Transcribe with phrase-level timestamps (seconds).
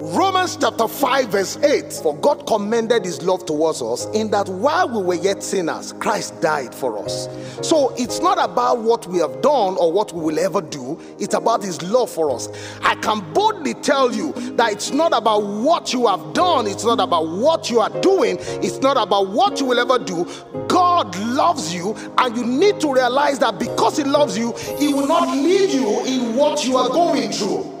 [0.00, 4.88] Romans chapter 5, verse 8 For God commended his love towards us in that while
[4.88, 7.28] we were yet sinners, Christ died for us.
[7.62, 11.34] So it's not about what we have done or what we will ever do, it's
[11.34, 12.48] about his love for us.
[12.82, 16.98] I can boldly tell you that it's not about what you have done, it's not
[16.98, 20.28] about what you are doing, it's not about what you will ever do.
[20.66, 25.06] God loves you, and you need to realize that because he loves you, he will
[25.06, 27.75] not leave you in what you are going through.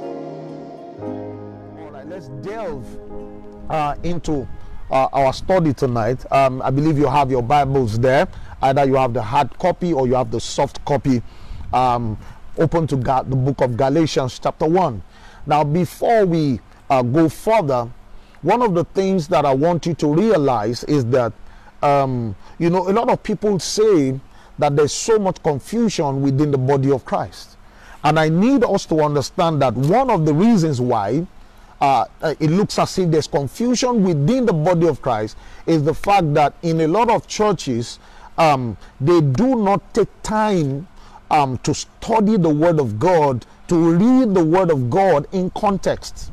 [2.16, 2.86] Let's delve
[3.68, 4.48] uh, into
[4.90, 6.24] uh, our study tonight.
[6.32, 8.26] Um, I believe you have your Bibles there.
[8.62, 11.20] Either you have the hard copy or you have the soft copy.
[11.74, 12.16] Um,
[12.56, 15.02] open to the book of Galatians, chapter 1.
[15.44, 17.86] Now, before we uh, go further,
[18.40, 21.34] one of the things that I want you to realize is that,
[21.82, 24.18] um, you know, a lot of people say
[24.58, 27.58] that there's so much confusion within the body of Christ.
[28.02, 31.26] And I need us to understand that one of the reasons why
[31.80, 35.94] uh, uh, it looks as if there's confusion within the body of Christ is the
[35.94, 37.98] fact that in a lot of churches,
[38.38, 40.88] um, they do not take time
[41.30, 46.30] um, to study the Word of God, to read the Word of God in context.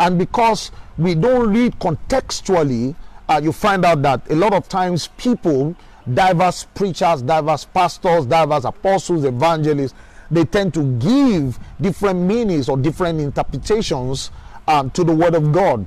[0.00, 2.94] And because we don't read contextually,
[3.28, 5.76] uh, you find out that a lot of times people,
[6.12, 9.94] diverse preachers, diverse pastors, diverse apostles, evangelists,
[10.30, 14.30] they tend to give different meanings or different interpretations
[14.68, 15.84] um, to the Word of God.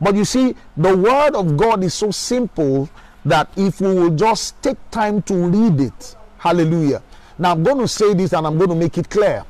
[0.00, 2.88] But you see, the Word of God is so simple
[3.24, 7.02] that if we will just take time to read it, hallelujah.
[7.38, 9.44] Now, I'm going to say this and I'm going to make it clear.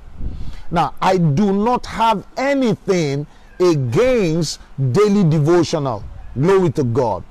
[0.71, 3.27] Now, I do not have anything
[3.61, 4.61] against
[4.93, 6.03] daily devotional.
[6.35, 7.23] Glory to God.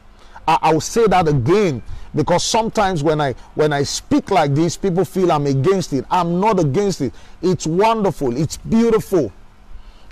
[0.48, 1.82] I, I'll say that again
[2.14, 6.06] because sometimes when I when I speak like this, people feel I'm against it.
[6.12, 7.14] I'm not against it.
[7.42, 8.38] It's wonderful.
[8.38, 9.32] It's beautiful.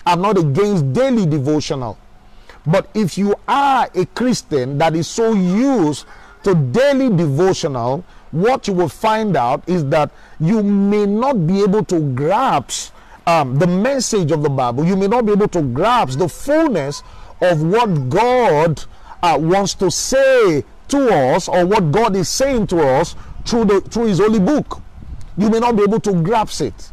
[0.05, 1.97] I'm not against daily devotional.
[2.65, 6.05] But if you are a Christian that is so used
[6.43, 11.83] to daily devotional, what you will find out is that you may not be able
[11.85, 12.93] to grasp
[13.27, 14.85] um, the message of the Bible.
[14.85, 17.03] You may not be able to grasp the fullness
[17.41, 18.83] of what God
[19.21, 23.81] uh, wants to say to us or what God is saying to us through the
[23.81, 24.81] through His holy book.
[25.37, 26.90] You may not be able to grasp it.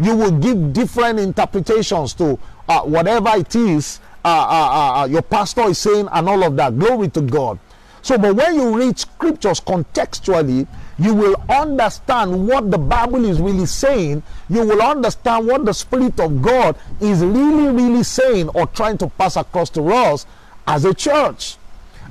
[0.00, 2.38] You will give different interpretations to
[2.68, 6.78] uh, whatever it is uh, uh, uh, your pastor is saying and all of that.
[6.78, 7.58] Glory to God.
[8.02, 10.66] So, but when you read scriptures contextually,
[10.98, 14.22] you will understand what the Bible is really saying.
[14.48, 19.08] You will understand what the Spirit of God is really, really saying or trying to
[19.08, 20.26] pass across to us
[20.66, 21.56] as a church.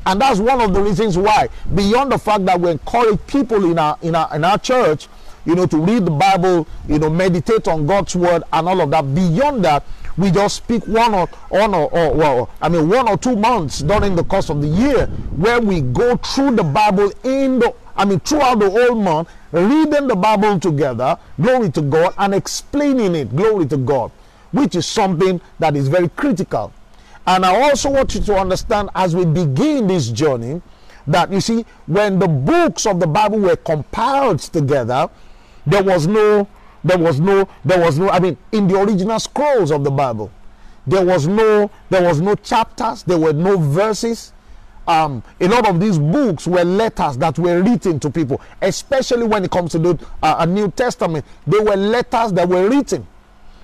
[0.06, 3.78] And that's one of the reasons why, beyond the fact that we encourage people in
[3.78, 5.08] our in our in our church,
[5.50, 8.92] you know, to read the Bible, you know, meditate on God's word and all of
[8.92, 9.16] that.
[9.16, 9.84] Beyond that,
[10.16, 13.80] we just speak one or one or, or well, I mean one or two months
[13.80, 18.06] during the course of the year where we go through the Bible in the I
[18.06, 23.36] mean throughout the whole month, reading the Bible together, glory to God, and explaining it,
[23.36, 24.12] glory to God,
[24.52, 26.72] which is something that is very critical.
[27.26, 30.62] And I also want you to understand as we begin this journey
[31.08, 35.10] that you see, when the books of the Bible were compiled together,
[35.66, 36.47] there was no,
[36.84, 40.31] there was no, there was no, I mean, in the original scrolls of the Bible,
[40.88, 44.34] there was no, there was no chapters, there were no verses.
[44.88, 49.44] Um, a lot of these books were letters that were written to people, especially when
[49.46, 51.25] it comes to the uh, New Testament.
[51.46, 53.06] They were letters that were written.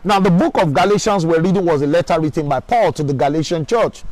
[0.03, 3.13] Now, the book of Galatians we're reading was a letter written by Paul to the
[3.13, 4.03] Galatian church.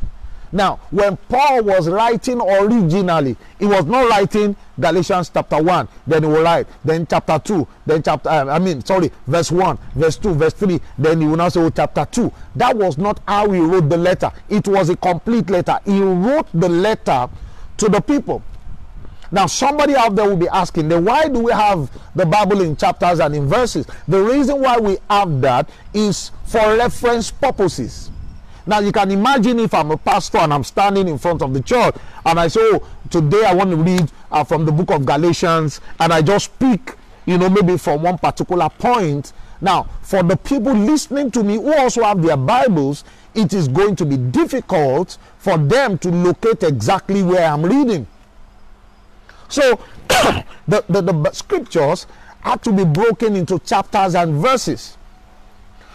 [0.53, 6.30] Now, when Paul was writing originally, he was not writing Galatians chapter 1, then he
[6.30, 10.36] will write, then chapter 2, then chapter, uh, I mean, sorry, verse 1, verse 2,
[10.36, 12.31] verse 3, then he will now say, oh, chapter 2.
[12.56, 14.31] That was not how he wrote the letter.
[14.47, 15.80] It was a complete letter.
[15.86, 17.30] He wrote the letter
[17.78, 18.44] to the people.
[19.31, 22.75] Now, somebody out there will be asking, then why do we have the Bible in
[22.75, 23.88] chapters and in verses?
[24.08, 28.12] The reason why we have that is for reference purposes.
[28.66, 31.61] Now, you can imagine if I'm a pastor and I'm standing in front of the
[31.61, 31.96] church
[32.26, 35.82] and I say, Oh, today I want to read uh, from the book of Galatians,
[35.99, 36.96] and I just pick,
[37.26, 39.34] you know, maybe from one particular point.
[39.59, 43.03] Now, for the people listening to me who also have their Bibles,
[43.35, 48.08] it is going to be difficult for them to locate exactly where I'm reading.
[49.49, 49.79] So,
[50.67, 52.08] the, the, the scriptures
[52.41, 54.97] have to be broken into chapters and verses.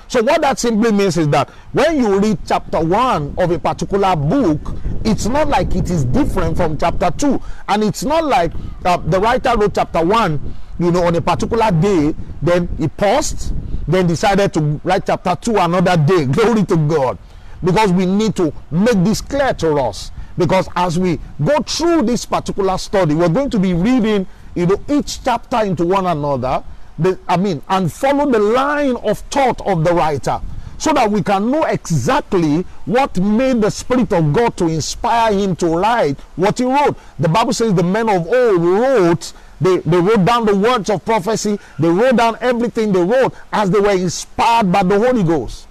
[0.09, 4.17] So what that simply means is that when you read chapter 1 of a particular
[4.17, 4.61] book,
[5.05, 7.41] it's not like it is different from chapter 2.
[7.69, 8.53] And it's not like
[8.85, 13.53] uh, the writer wrote chapter 1, you know, on a particular day, then he paused,
[13.87, 16.25] then decided to write chapter 2 another day.
[16.33, 17.19] Glory to God.
[17.63, 20.11] because we need to make this clear to us.
[20.37, 24.81] Because as we go through this particular study, we're going to be reading, you know,
[24.89, 26.63] each chapter into one another.
[26.99, 30.41] The, I mean, and follow the line of thought of the writer
[30.79, 35.57] so that we can know exactly what made the Spirit of God to inspire him
[35.57, 36.97] to write what he wrote.
[37.19, 41.05] The Bible says the men of old wrote, they, they wrote down the words of
[41.05, 45.67] prophecy, they wrote down everything they wrote as they were inspired by the Holy Ghost.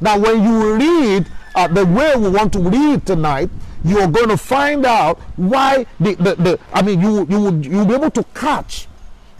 [0.00, 3.50] Now, when you read uh, the way we want to read tonight,
[3.84, 7.86] you're going to find out why the, the, the I mean, you, you would you'll
[7.86, 8.88] be able to catch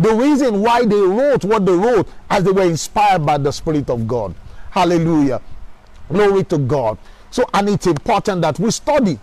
[0.00, 3.90] the reason why they wrote what they wrote as they were inspired by the Spirit
[3.90, 4.34] of God.
[4.70, 5.42] Hallelujah.
[6.08, 6.96] Glory to God.
[7.30, 9.18] So, and it's important that we study.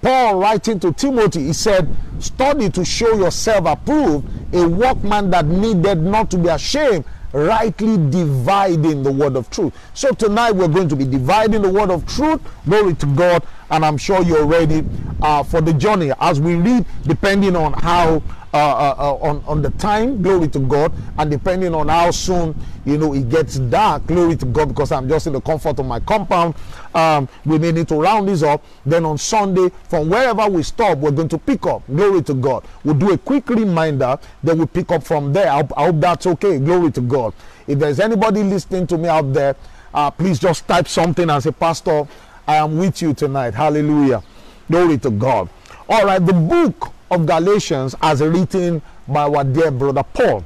[0.00, 6.00] Paul writing to Timothy, he said, Study to show yourself approved, a workman that needed
[6.00, 9.74] not to be ashamed, rightly dividing the word of truth.
[9.92, 12.40] So tonight we're going to be dividing the word of truth.
[12.64, 13.44] Glory to God.
[13.72, 14.84] And I'm sure you're ready
[15.22, 18.22] uh, for the journey as we read, depending on how
[18.52, 22.54] uh, uh, uh, on, on the time, glory to God, and depending on how soon,
[22.84, 25.86] you know, it gets dark, glory to God, because I'm just in the comfort of
[25.86, 26.54] my compound,
[26.94, 28.62] um, we may need to round this up.
[28.84, 32.66] Then on Sunday, from wherever we stop, we're going to pick up, glory to God.
[32.84, 35.48] We'll do a quick reminder, then we pick up from there.
[35.50, 37.32] I hope, I hope that's okay, glory to God.
[37.66, 39.56] If there's anybody listening to me out there,
[39.94, 42.06] uh, please just type something and say, Pastor,
[42.46, 43.54] I am with you tonight.
[43.54, 44.22] Hallelujah.
[44.70, 45.48] Glory to God.
[45.88, 50.44] All right, the book of Galatians as written by our dear brother Paul.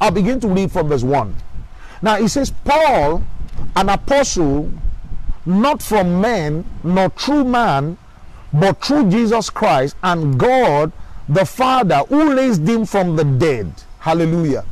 [0.00, 1.34] I'll begin to read from verse 1.
[2.02, 3.22] Now he says, Paul,
[3.76, 4.70] an apostle,
[5.44, 7.98] not from men, nor true man,
[8.52, 10.92] but through Jesus Christ and God
[11.28, 13.70] the Father who raised him from the dead.
[13.98, 14.64] Hallelujah.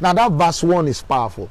[0.00, 1.48] Now that verse 1 is powerful.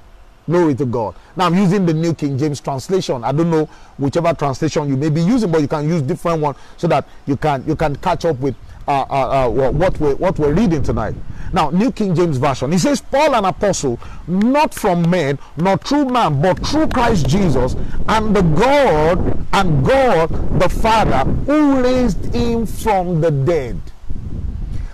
[0.47, 1.15] Glory to God.
[1.35, 3.23] Now I'm using the New King James translation.
[3.23, 3.65] I don't know
[3.97, 7.37] whichever translation you may be using, but you can use different one so that you
[7.37, 8.55] can you can catch up with
[8.87, 11.15] uh, uh, uh, what we're what we're reading tonight.
[11.53, 12.71] Now, New King James Version.
[12.71, 17.75] He says, Paul an apostle, not from men, not through man, but through Christ Jesus,
[18.09, 23.79] and the God and God the Father who raised him from the dead.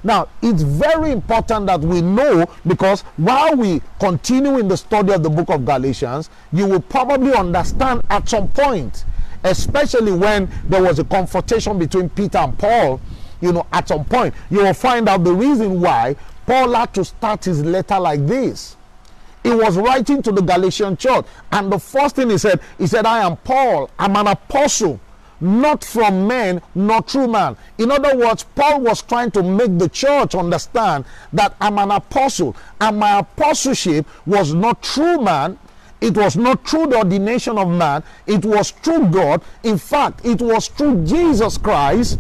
[0.04, 5.24] Now, it's very important that we know because while we continue in the study of
[5.24, 9.06] the book of Galatians, you will probably understand at some point,
[9.44, 13.02] especially when there was a confrontation between Peter and Paul,
[13.42, 17.06] you know, at some point, you will find out the reason why Paul had to
[17.06, 18.76] start his letter like this.
[19.44, 23.06] He was writing to the Galatian church, and the first thing he said, he said,
[23.06, 25.00] I am Paul, I'm an apostle
[25.42, 27.58] not from men, nor through man.
[27.78, 32.56] In other words, Paul was trying to make the church understand that I'm an apostle,
[32.80, 35.58] and my apostleship was not through man.
[36.02, 39.42] It was not through the ordination of man, it was through God.
[39.64, 42.20] In fact, it was through Jesus Christ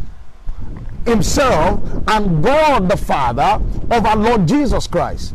[1.06, 5.33] Himself and God the Father of our Lord Jesus Christ.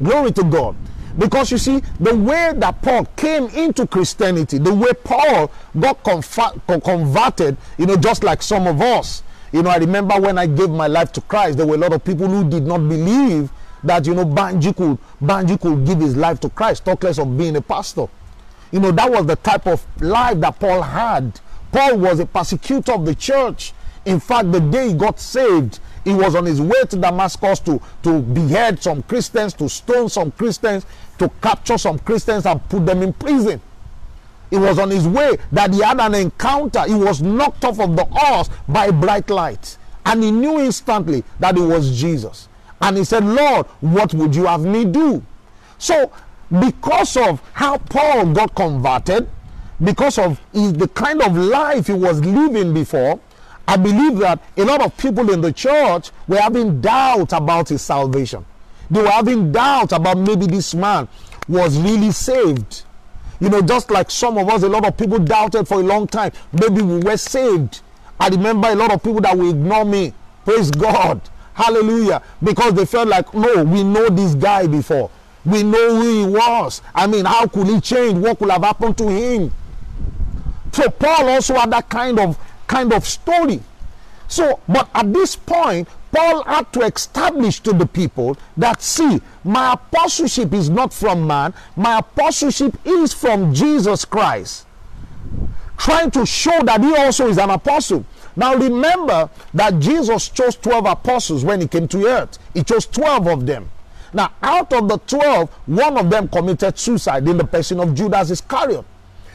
[0.00, 0.76] Glory to God.
[1.18, 7.56] Because you see, the way that Paul came into Christianity, the way Paul got converted,
[7.78, 9.22] you know, just like some of us.
[9.52, 11.92] You know, I remember when I gave my life to Christ, there were a lot
[11.92, 13.50] of people who did not believe
[13.84, 17.38] that, you know, Banji could, Banji could give his life to Christ, talk less of
[17.38, 18.08] being a pastor.
[18.72, 21.40] You know, that was the type of life that Paul had.
[21.72, 23.72] Paul was a persecutor of the church.
[24.04, 27.80] In fact, the day he got saved, he was on his way to Damascus to,
[28.02, 30.86] to behead some Christians, to stone some Christians
[31.18, 33.60] to capture some Christians and put them in prison.
[34.50, 36.84] It was on his way that he had an encounter.
[36.84, 39.76] He was knocked off of the horse by a bright light.
[40.04, 42.48] And he knew instantly that it was Jesus.
[42.80, 45.22] And he said, Lord, what would you have me do?
[45.78, 46.12] So,
[46.60, 49.28] because of how Paul got converted,
[49.82, 53.18] because of the kind of life he was living before,
[53.66, 57.82] I believe that a lot of people in the church were having doubt about his
[57.82, 58.44] salvation.
[58.90, 61.08] They were having doubts about maybe this man
[61.48, 62.82] was really saved.
[63.40, 66.06] You know, just like some of us, a lot of people doubted for a long
[66.06, 66.32] time.
[66.52, 67.80] Maybe we were saved.
[68.18, 70.14] I remember a lot of people that will ignore me.
[70.44, 71.20] Praise God.
[71.54, 72.22] Hallelujah.
[72.42, 75.10] Because they felt like, no, we know this guy before.
[75.44, 76.82] We know who he was.
[76.94, 78.18] I mean, how could he change?
[78.18, 79.52] What could have happened to him?
[80.72, 83.60] So Paul also had that kind of kind of story.
[84.28, 89.74] So, but at this point, Paul had to establish to the people that, see, my
[89.74, 94.66] apostleship is not from man, my apostleship is from Jesus Christ.
[95.76, 98.04] Trying to show that he also is an apostle.
[98.34, 103.26] Now remember that Jesus chose 12 apostles when he came to earth, he chose 12
[103.26, 103.70] of them.
[104.12, 108.30] Now, out of the 12, one of them committed suicide in the person of Judas
[108.30, 108.84] Iscariot.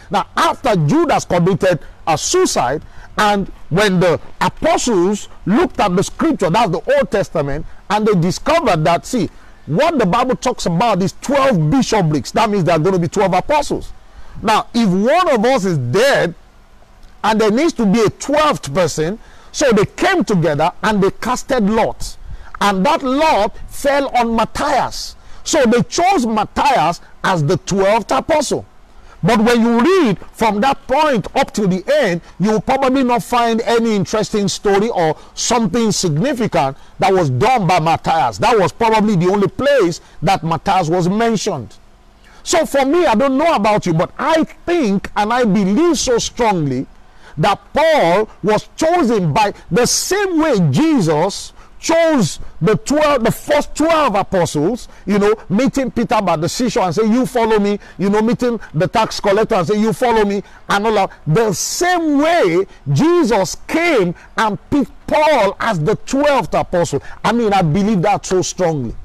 [0.10, 2.82] Now, after Judas committed a suicide,
[3.18, 8.84] and when the apostles looked at the scripture, that's the Old Testament, and they discovered
[8.86, 9.30] that, see,
[9.66, 12.32] what the Bible talks about is 12 bishoprics.
[12.32, 13.94] That means there are going to be 12 apostles.
[14.42, 16.34] Now, if one of us is dead
[17.24, 19.20] and there needs to be a 12th person,
[19.52, 22.18] so they came together and they casted lots.
[22.60, 25.16] And that lot fell on Matthias.
[25.44, 28.66] So they chose Matthias as the 12th apostle.
[29.24, 33.24] But when you read from that point up to the end, you will probably not
[33.24, 38.40] find any interesting story or something significant that was done by Matthias.
[38.40, 41.78] That was probably the only place that Matthias was mentioned.
[42.44, 46.18] So for me, I don't know about you, but I think and I believe so
[46.18, 46.88] strongly
[47.38, 54.14] that Paul was chosen by the same way Jesus chose the 12 the first 12
[54.14, 58.22] apostles you know meeting peter by the seashore and say you follow me you know
[58.22, 61.12] meeting the tax collector and say you follow me and all that.
[61.26, 67.02] The same way jesus came and picked paul as the 12th apostle.
[67.26, 68.96] I mean i believe that so strongly.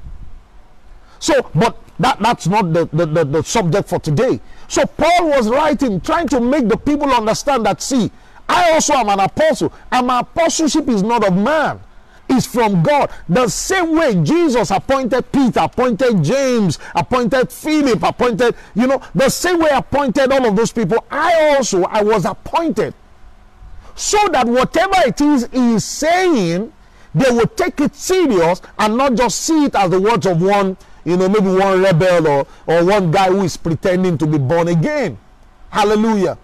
[1.19, 4.39] So but that that's not the, the, the, the subject for today.
[4.67, 8.11] So paul was writing trying to make the people understand that see
[8.47, 11.79] i also am an apostle and my apostleship is not of man
[12.29, 13.11] is from God.
[13.29, 19.59] The same way Jesus appointed Peter, appointed James, appointed Philip, appointed, you know, the same
[19.59, 22.93] way appointed all of those people, I also I was appointed.
[23.95, 26.71] So that whatever it is he is saying,
[27.15, 30.77] they will take it serious and not just see it as the words of one,
[31.03, 34.67] you know, maybe one rebel or, or one guy who is pretending to be born
[34.67, 35.17] again.
[35.69, 36.37] Hallelujah.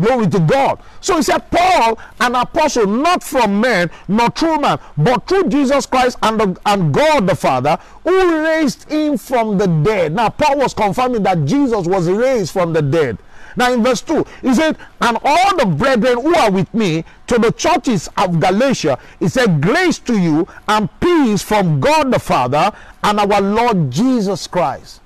[0.00, 0.80] Glory to God.
[1.00, 5.86] So he said, Paul, an apostle, not from men, not through man, but through Jesus
[5.86, 10.14] Christ and, the, and God the Father, who raised him from the dead.
[10.14, 13.18] Now, Paul was confirming that Jesus was raised from the dead.
[13.56, 17.38] Now, in verse 2, he said, And all the brethren who are with me to
[17.38, 22.72] the churches of Galatia, he said, Grace to you and peace from God the Father
[23.02, 25.00] and our Lord Jesus Christ.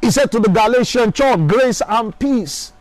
[0.00, 2.72] He said to the Galatian church, Grace and peace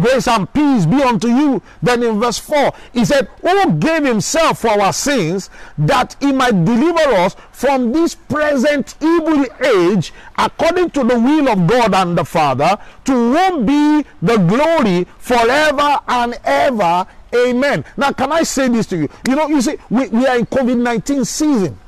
[0.00, 1.62] grace and peace be unto you.
[1.82, 6.64] Then in verse 4, he said, Who gave himself for our sins that he might
[6.64, 12.24] deliver us from this present evil age according to the will of God and the
[12.24, 17.06] Father, to whom be the glory forever and ever.
[17.34, 17.84] Amen.
[17.96, 19.08] Now, can I say this to you?
[19.28, 21.78] You know, you see, we, we are in COVID 19 season.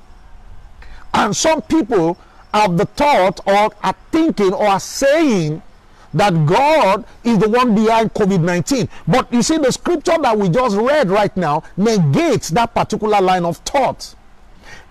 [1.15, 2.19] And some people
[2.53, 5.63] have the thought or are thinking or are saying
[6.15, 8.89] that God is the one behind COVID 19.
[9.07, 13.45] But you see, the scripture that we just read right now negates that particular line
[13.45, 14.15] of thought.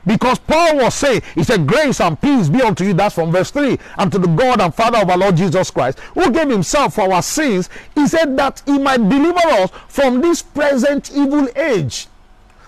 [0.07, 2.93] Because Paul was saying, he said, Grace and peace be unto you.
[2.93, 3.77] That's from verse 3.
[3.97, 7.11] And to the God and Father of our Lord Jesus Christ, who gave himself for
[7.13, 12.07] our sins, he said that he might deliver us from this present evil age.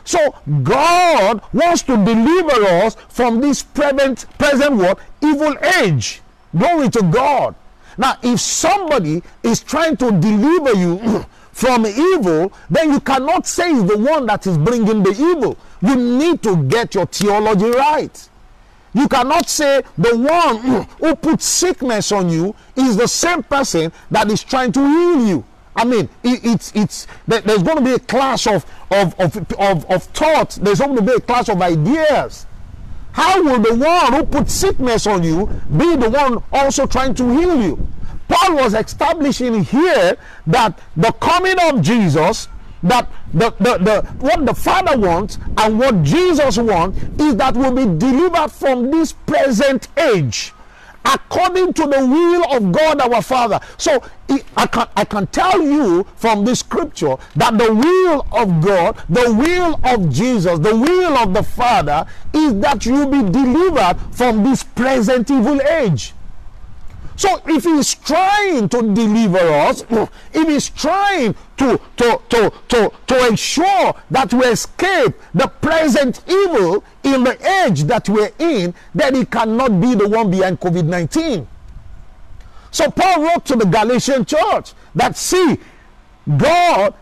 [0.03, 4.99] So God wants to deliver us from this present, present what?
[5.21, 6.21] Evil age.
[6.57, 7.55] Glory to God.
[7.99, 13.91] Now, if somebody is trying to deliver you from evil, then you cannot say it's
[13.91, 15.57] the one that is bringing the evil.
[15.81, 18.29] You need to get your theology right.
[18.93, 24.31] You cannot say the one who puts sickness on you is the same person that
[24.31, 25.43] is trying to heal you.
[25.75, 29.85] I mean, it, it's it's there's going to be a clash of of, of of
[29.91, 30.55] of thoughts.
[30.55, 32.45] There's going to be a clash of ideas.
[33.13, 37.29] How will the one who put sickness on you be the one also trying to
[37.37, 37.87] heal you?
[38.27, 42.47] Paul was establishing here that the coming of Jesus,
[42.83, 47.73] that the, the, the what the Father wants and what Jesus wants is that we'll
[47.73, 50.53] be delivered from this present age
[51.05, 53.59] according to the will of God our Father.
[53.77, 54.03] So
[54.55, 59.33] I can, I can tell you from this scripture that the will of God, the
[59.33, 64.63] will of Jesus, the will of the Father is that you be delivered from this
[64.63, 66.13] present evil age.
[67.19, 69.83] So if he's trying to deliver us,
[70.31, 76.81] if he's trying to, to, to, to, to ensure that we escape the present evil
[77.03, 81.45] in the age that we're in, then he cannot be the one behind COVID 19.
[82.71, 85.57] So Paul wrote to the Galatian church that, see,
[86.37, 86.93] God,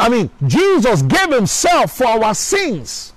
[0.00, 3.12] I mean, Jesus gave himself for our sins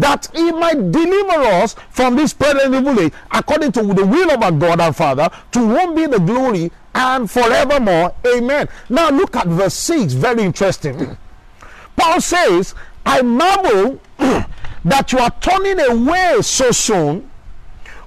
[0.00, 4.42] that he might deliver us from this present evil age according to the will of
[4.42, 8.14] our God and Father, to whom be the glory and forevermore.
[8.26, 8.68] Amen.
[8.88, 11.16] Now look at verse 6, very interesting.
[11.96, 12.74] Paul says,
[13.06, 14.00] I marvel
[14.84, 17.30] that you are turning away so soon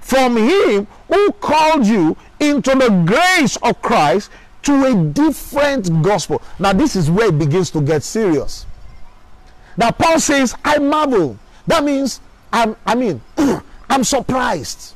[0.00, 4.30] from him who called you into the grace of Christ
[4.62, 6.42] to a different gospel.
[6.58, 8.66] Now, this is where it begins to get serious.
[9.76, 11.38] Now, Paul says, I marvel.
[11.68, 12.20] That means,
[12.50, 13.20] I'm, I mean,
[13.90, 14.94] I'm surprised.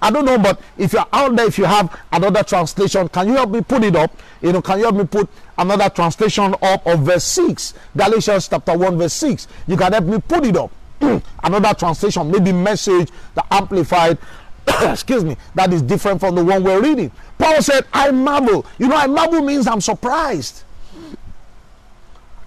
[0.00, 3.34] I don't know, but if you're out there, if you have another translation, can you
[3.34, 4.16] help me put it up?
[4.40, 7.74] You know, can you help me put another translation up of verse 6?
[7.96, 9.48] Galatians chapter 1, verse 6.
[9.66, 10.70] You can help me put it up.
[11.42, 14.16] another translation, maybe message, the amplified,
[14.82, 17.10] excuse me, that is different from the one we're reading.
[17.36, 18.64] Paul said, I marvel.
[18.78, 20.62] You know, I marvel means I'm surprised.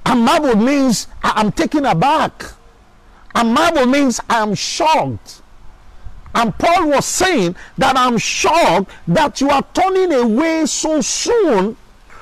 [0.06, 2.46] I marvel means I'm taken aback.
[3.33, 5.41] I marvel means I'm shocked.
[6.33, 11.75] And Paul was saying that I'm shocked that you are turning away so soon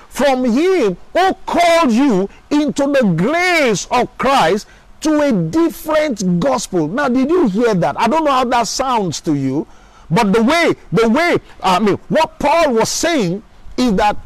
[0.09, 4.67] from him who called you into the grace of Christ
[5.01, 6.87] to a different gospel.
[6.87, 7.99] Now, did you hear that?
[7.99, 9.67] I don't know how that sounds to you,
[10.09, 13.43] but the way, the way, I mean, what Paul was saying
[13.77, 14.17] is that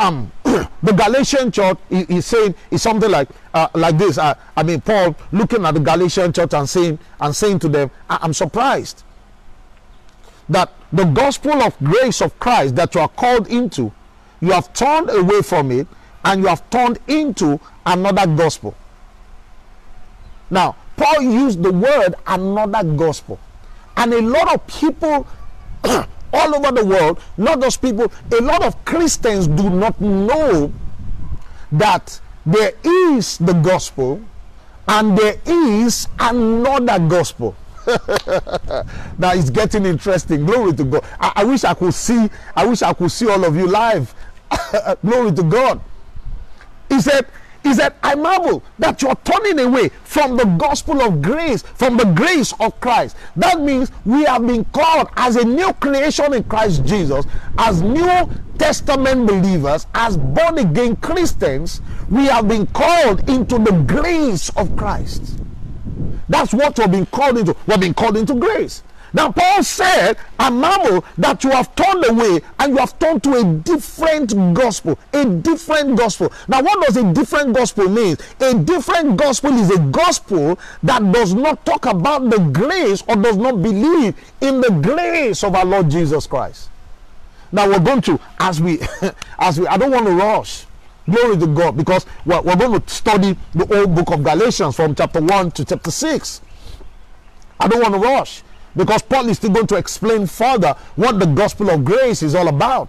[0.00, 4.18] um, the Galatian church is, saying is something like uh, like this.
[4.18, 7.90] Uh, I mean, Paul looking at the Galatian church and saying and saying to them,
[8.08, 9.04] "I'm surprised
[10.48, 13.92] that the gospel of grace of Christ that you are called into,
[14.40, 15.86] you have turned away from it
[16.24, 18.74] and you have turned into another gospel."
[20.50, 23.38] Now, Paul used the word another gospel.
[23.96, 25.26] And a lot of people
[26.32, 30.72] all over the world, not those people, a lot of Christians do not know
[31.72, 34.22] that there is the gospel
[34.88, 37.54] and there is another gospel.
[39.18, 40.44] now it's getting interesting.
[40.44, 41.04] Glory to God.
[41.18, 44.14] I, I, wish I could see, I wish I could see all of you live.
[45.04, 45.80] Glory to God.
[46.88, 47.26] He said,
[47.62, 52.04] he said, I marvel that you're turning away from the gospel of grace, from the
[52.04, 53.16] grace of Christ.
[53.36, 57.26] That means we have been called as a new creation in Christ Jesus,
[57.58, 61.80] as New Testament believers, as born again Christians.
[62.10, 65.38] We have been called into the grace of Christ.
[66.28, 67.56] That's what we've been called into.
[67.66, 68.82] We've been called into grace.
[69.12, 73.34] Now, Paul said, I marvel that you have turned away and you have turned to
[73.34, 74.98] a different gospel.
[75.12, 76.32] A different gospel.
[76.46, 78.16] Now, what does a different gospel mean?
[78.40, 83.36] A different gospel is a gospel that does not talk about the grace or does
[83.36, 86.70] not believe in the grace of our Lord Jesus Christ.
[87.52, 88.78] Now, we're going to, as we,
[89.38, 90.66] as we, I don't want to rush.
[91.10, 94.94] Glory to God, because we're, we're going to study the whole book of Galatians from
[94.94, 96.40] chapter 1 to chapter 6.
[97.58, 98.44] I don't want to rush
[98.76, 102.48] because Paul is still going to explain further what the gospel of grace is all
[102.48, 102.88] about.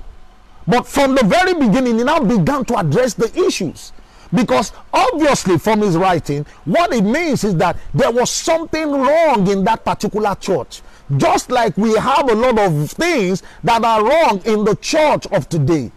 [0.67, 3.91] But from the very beginning, he now began to address the issues.
[4.33, 9.63] Because obviously, from his writing, what it means is that there was something wrong in
[9.65, 10.81] that particular church.
[11.17, 15.49] Just like we have a lot of things that are wrong in the church of
[15.49, 15.91] today.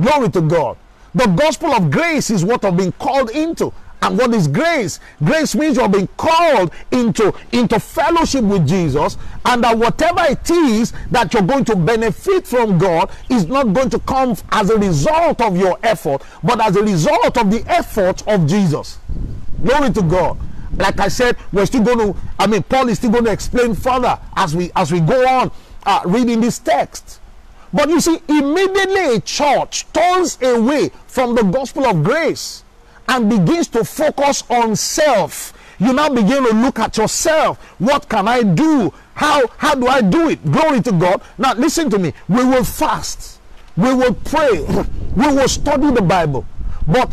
[0.00, 0.76] Glory to God.
[1.14, 3.72] The gospel of grace is what I've been called into.
[4.00, 5.00] And what is grace?
[5.24, 10.92] Grace means you're being called into, into fellowship with Jesus, and that whatever it is
[11.10, 15.40] that you're going to benefit from God is not going to come as a result
[15.40, 18.98] of your effort, but as a result of the effort of Jesus.
[19.62, 20.38] Glory to God.
[20.76, 23.74] Like I said, we're still going to, I mean, Paul is still going to explain
[23.74, 25.50] further as we as we go on
[25.84, 27.20] uh, reading this text.
[27.72, 32.62] But you see, immediately a church turns away from the gospel of grace
[33.08, 35.52] and begins to focus on self.
[35.78, 37.58] You now begin to look at yourself.
[37.78, 38.92] What can i do?
[39.14, 40.44] How how do i do it?
[40.50, 41.22] Glory to god.
[41.38, 42.12] Now listen to me.
[42.28, 43.40] We will fast.
[43.76, 44.64] We will pray.
[45.16, 46.46] We will study the bible.
[46.86, 47.10] But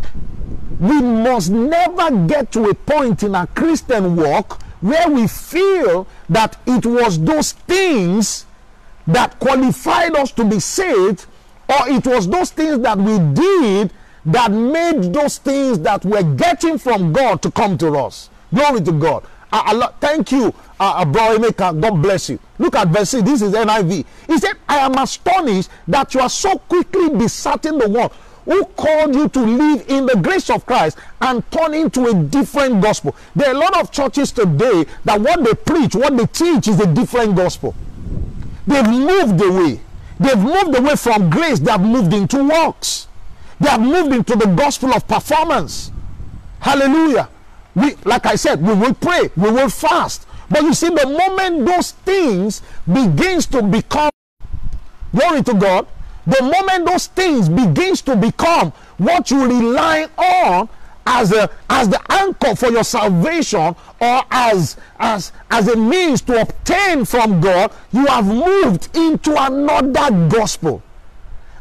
[0.80, 6.58] we must never get to a point in our christian walk where we feel that
[6.66, 8.46] it was those things
[9.08, 11.26] that qualified us to be saved
[11.70, 13.92] or it was those things that we did
[14.26, 18.30] that made those things that we're getting from God to come to us.
[18.54, 19.26] Glory to God.
[20.02, 21.80] Thank you, uh, uh Bro Emeka.
[21.80, 22.40] God bless you.
[22.58, 23.24] Look at verse 6.
[23.24, 24.06] This is NIV.
[24.28, 28.10] He said, I am astonished that you are so quickly deserting the one
[28.46, 32.82] who called you to live in the grace of Christ and turn into a different
[32.82, 33.16] gospel.
[33.36, 36.80] There are a lot of churches today that what they preach, what they teach is
[36.80, 37.76] a different gospel.
[38.68, 39.80] They've moved away.
[40.20, 41.60] They've moved away from grace.
[41.60, 43.08] They have moved into works.
[43.60, 45.92] They have moved into the gospel of performance.
[46.60, 47.30] Hallelujah.
[47.76, 50.28] We, like I said, we will pray, we will fast.
[50.50, 54.12] But you see, the moment those things begins to become
[55.14, 55.88] glory to God,
[56.28, 60.70] the moment those things begins to become what you rely on
[61.06, 66.42] as a as the anchor for your salvation or as as as a means to
[66.42, 70.82] obtain from God, you have moved into another gospel.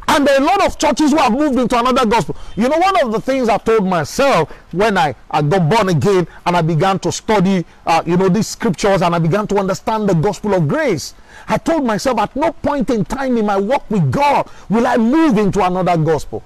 [0.09, 2.37] And there are a lot of churches who have moved into another gospel.
[2.57, 6.27] You know, one of the things I told myself when I, I got born again
[6.47, 10.09] and I began to study, uh, you know, these scriptures and I began to understand
[10.09, 11.15] the gospel of grace,
[11.49, 14.97] I told myself at no point in time in my walk with God will I
[14.97, 16.43] move into another gospel.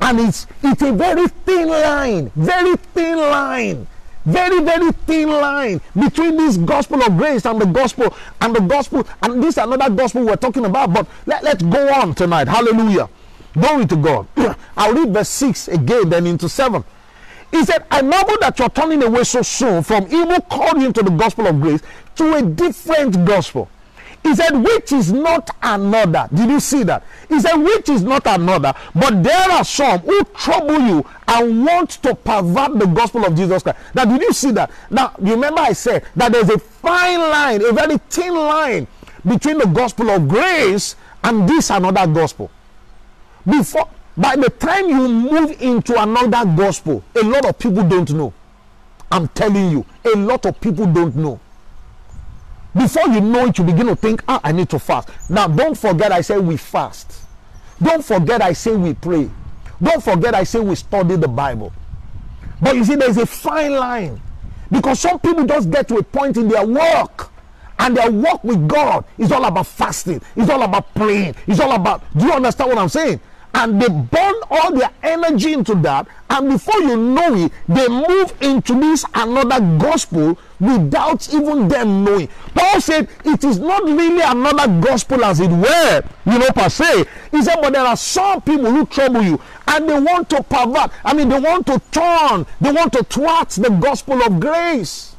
[0.00, 3.86] And it's, it's a very thin line, very thin line
[4.28, 9.06] very very thin line between this gospel of grace and the gospel and the gospel
[9.22, 12.48] and this another gospel we're talking about but let, let's go on tonight.
[12.48, 13.08] Hallelujah.
[13.54, 14.26] Glory to god.
[14.76, 16.84] I'll read verse 6 again then into 7
[17.50, 21.10] he said i marvel that you're turning away so soon from evil calling to the
[21.10, 21.80] gospel of grace
[22.14, 23.68] to a different gospel
[24.22, 26.28] he said, which is not another.
[26.34, 27.04] Did you see that?
[27.28, 28.74] He said, which is not another.
[28.94, 33.62] But there are some who trouble you and want to pervert the gospel of Jesus
[33.62, 33.78] Christ.
[33.94, 34.70] Now, did you see that?
[34.90, 38.86] Now, remember I said that there's a fine line, a very thin line
[39.26, 42.50] between the gospel of grace and this another gospel.
[43.48, 48.32] Before, by the time you move into another gospel, a lot of people don't know.
[49.10, 51.40] I'm telling you, a lot of people don't know.
[52.74, 55.08] Before you know it, you begin to think, ah, I need to fast.
[55.30, 57.22] Now, don't forget I say we fast.
[57.82, 59.30] Don't forget I say we pray.
[59.82, 61.72] Don't forget I say we study the Bible.
[62.60, 64.20] But you see, there's a fine line.
[64.70, 67.30] Because some people just get to a point in their work
[67.78, 71.72] and their work with God is all about fasting, it's all about praying, it's all
[71.72, 72.02] about.
[72.16, 73.20] Do you understand what I'm saying?
[73.54, 76.06] And they burn all their energy into that.
[76.30, 82.28] And before you know it they move into this another gospel without even them knowing.
[82.54, 86.02] Paul said it is not really another gospel as it were.
[86.26, 87.04] You know per se.
[87.30, 90.90] He said but there are some people who trouble you and they want to pervert.
[91.04, 92.46] I mean they want to turn.
[92.60, 95.16] They want to thwart the gospel of grace.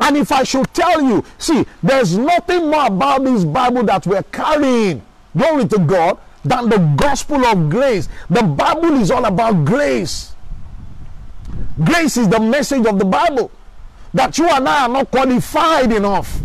[0.00, 4.22] And if i should tell you see there's nothing more about this bible that we're
[4.24, 5.02] carrying.
[5.36, 6.18] Glory to god
[6.48, 8.08] than the gospel of grace.
[8.30, 10.32] The Bible is all about grace.
[11.84, 13.50] Grace is the message of the Bible
[14.14, 16.40] that you and I are not qualified enough.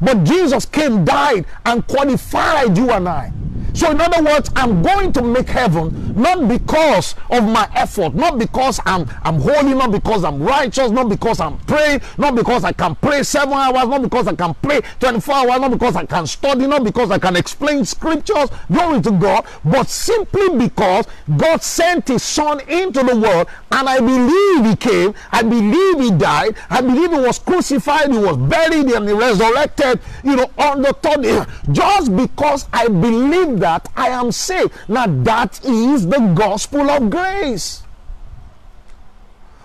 [0.00, 3.32] But Jesus came, died, and qualified you and I.
[3.76, 8.38] So, in other words, I'm going to make heaven not because of my effort, not
[8.38, 12.72] because I'm I'm holy, not because I'm righteous, not because I'm praying, not because I
[12.72, 16.26] can pray seven hours, not because I can pray 24 hours, not because I can
[16.26, 22.08] study, not because I can explain scriptures, glory to God, but simply because God sent
[22.08, 26.80] his son into the world and I believe he came, I believe he died, I
[26.80, 31.22] believe he was crucified, he was buried, and he resurrected, you know, on the third
[31.22, 31.44] day.
[31.72, 34.72] Just because I believe that that I am saved.
[34.86, 37.82] Now, that is the gospel of grace.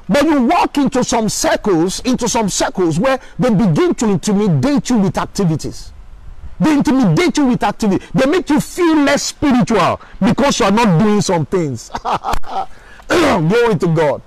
[0.09, 4.97] But you walk into some circles, into some circles where they begin to intimidate you
[4.97, 5.93] with activities.
[6.59, 8.03] They intimidate you with activity.
[8.15, 11.91] They make you feel less spiritual because you are not doing some things.
[13.07, 14.21] Glory to God.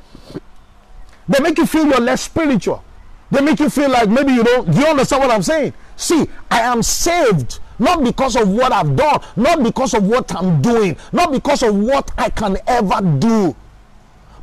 [1.28, 2.84] They make you feel you're less spiritual.
[3.32, 4.70] They make you feel like maybe you don't.
[4.70, 5.74] Do you understand what I'm saying?
[5.96, 10.62] See, I am saved not because of what I've done, not because of what I'm
[10.62, 13.54] doing, not because of what I can ever do,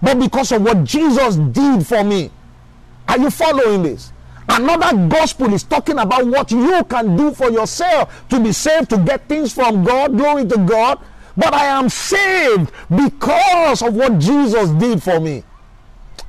[0.02, 2.32] but because of what Jesus did for me.
[3.08, 4.12] Are you following this?
[4.50, 8.98] Another gospel is talking about what you can do for yourself to be saved, to
[8.98, 10.18] get things from God.
[10.18, 11.00] Glory to God.
[11.38, 15.44] But I am saved because of what Jesus did for me.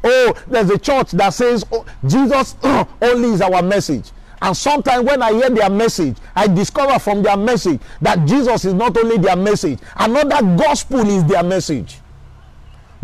[0.04, 2.54] Oh, there's a church that says oh, Jesus
[3.02, 4.10] only is our message.
[4.42, 8.74] And sometimes when I hear their message, I discover from their message that Jesus is
[8.74, 11.98] not only their message, another gospel is their message.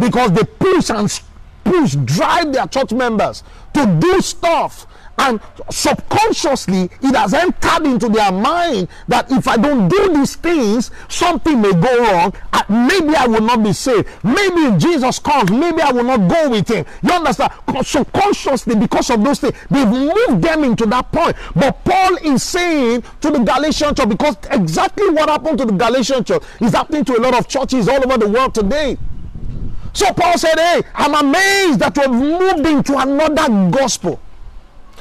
[0.00, 1.08] Because they push and
[1.62, 8.32] push, drive their church members to do stuff and subconsciously it has entered into their
[8.32, 12.32] mind that if I don't do these things, something may go wrong.
[12.68, 14.08] maybe I will not be saved.
[14.22, 16.84] Maybe if Jesus comes, maybe I will not go with him.
[17.02, 17.52] You understand?
[17.82, 21.36] Subconsciously, because of those things, they've moved them into that point.
[21.54, 26.24] But Paul is saying to the Galatian church, because exactly what happened to the Galatian
[26.24, 28.98] church is happening to a lot of churches all over the world today.
[29.92, 34.20] So Paul said, Hey, I'm amazed that we've moved into another gospel.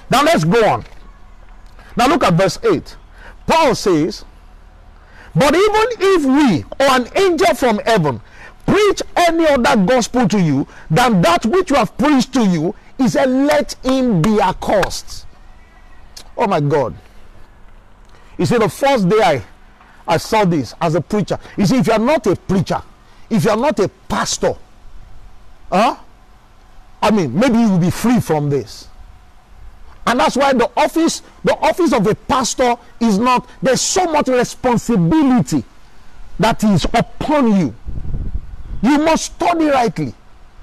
[0.09, 0.85] Now let's go on.
[1.95, 2.95] Now look at verse 8.
[3.45, 4.23] Paul says,
[5.35, 8.21] But even if we or an angel from heaven
[8.65, 13.07] preach any other gospel to you than that which we have preached to you, he
[13.07, 15.25] said, Let him be accursed.
[16.37, 16.95] Oh my God.
[18.37, 19.43] You see, the first day I,
[20.07, 22.81] I saw this as a preacher, you see, if you are not a preacher,
[23.29, 24.53] if you are not a pastor,
[25.71, 25.97] huh?
[27.01, 28.87] I mean, maybe you will be free from this.
[30.07, 34.29] And that's why the office, the office of a pastor is not, there's so much
[34.29, 35.65] responsibility
[36.39, 37.75] that is upon you.
[38.81, 40.15] You must study rightly.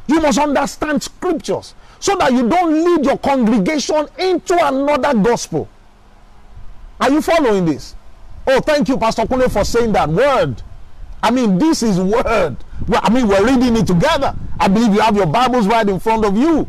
[0.07, 5.69] You must understand scriptures so that you don't lead your congregation into another gospel.
[7.01, 7.95] Are you following this?
[8.47, 10.63] Oh, thank you, Pastor Kule, for saying that word.
[11.23, 12.57] I mean, this is word.
[12.89, 14.35] Well, I mean, we're reading it together.
[14.59, 16.67] I believe you have your Bibles right in front of you.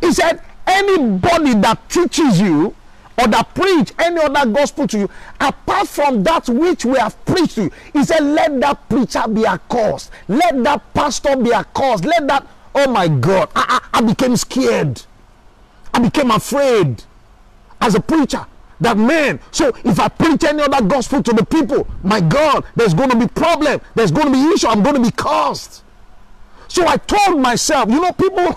[0.00, 2.74] He said, anybody that teaches you
[3.18, 7.56] or that preach any other gospel to you apart from that which we have preached
[7.56, 10.10] to you he said let that preacher be accursed.
[10.28, 12.04] Let that pastor be accursed.
[12.04, 15.02] Let that oh my god I, I, I became scared.
[15.92, 17.02] I became afraid
[17.80, 18.46] as a preacher
[18.80, 22.94] that man so if i preach any other gospel to the people my god there's
[22.94, 23.80] going to be problem.
[23.96, 24.68] There's going to be issue.
[24.68, 25.82] I'm going to be cursed.
[26.68, 28.56] So i told myself you know people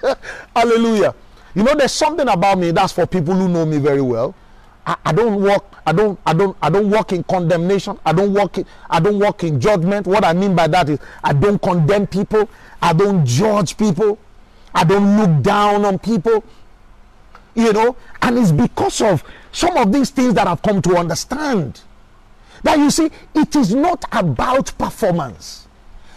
[0.56, 1.14] hallelujah
[1.54, 4.34] you know, there's something about me that's for people who know me very well.
[4.86, 7.98] I, I, don't walk, I don't, I don't, I don't walk in condemnation.
[8.04, 10.06] I don't walk in, I don't walk in judgment.
[10.06, 12.48] What I mean by that is I don't condemn people.
[12.82, 14.18] I don't judge people.
[14.74, 16.44] I don't look down on people.
[17.54, 21.80] You know, and it's because of some of these things that I've come to understand.
[22.64, 25.68] That you see, it is not about performance.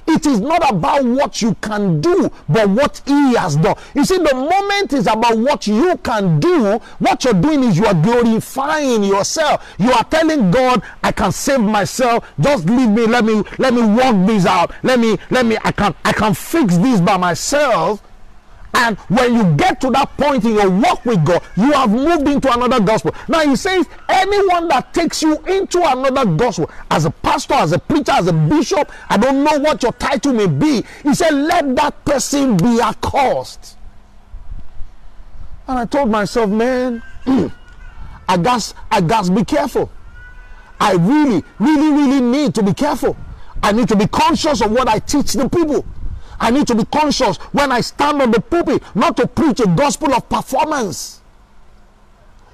[0.07, 3.75] It is not about what you can do, but what He has done.
[3.93, 6.79] You see, the moment is about what you can do.
[6.99, 9.65] What you're doing is you are glorifying yourself.
[9.77, 12.25] You are telling God, I can save myself.
[12.39, 13.05] Just leave me.
[13.05, 14.71] Let me let me work this out.
[14.83, 18.01] Let me let me I can I can fix this by myself.
[18.79, 22.27] And when you get to that point in your walk with God, you have moved
[22.27, 23.13] into another gospel.
[23.27, 27.79] Now he says, anyone that takes you into another gospel, as a pastor, as a
[27.79, 30.85] preacher, as a bishop, I don't know what your title may be.
[31.01, 33.77] He said, let that person be accursed.
[35.67, 37.01] And I told myself, man,
[38.29, 39.89] I guess I guess be careful.
[40.79, 43.17] I really, really, really need to be careful.
[43.63, 45.83] I need to be conscious of what I teach the people.
[46.39, 49.67] I need to be conscious when I stand on the pulpit not to preach a
[49.67, 51.21] gospel of performance.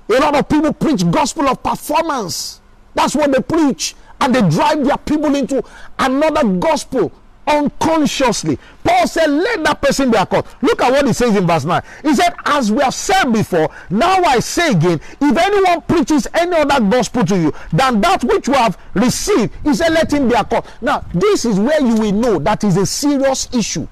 [0.10, 2.62] A lot of people preach gospel of performance.
[2.94, 3.96] That's what they preach.
[4.22, 5.64] And they drive their people into
[6.00, 7.12] another gospel
[7.48, 8.58] unconsciously.
[8.84, 10.48] Paul said, Let that person be accursed.
[10.62, 11.82] Look at what he says in verse 9.
[12.02, 16.56] He said, As we have said before, now I say again, if anyone preaches any
[16.56, 20.36] other gospel to you than that which you have received, he said, Let him be
[20.36, 20.68] accursed.
[20.82, 23.88] Now, this is where you will know that is a serious issue.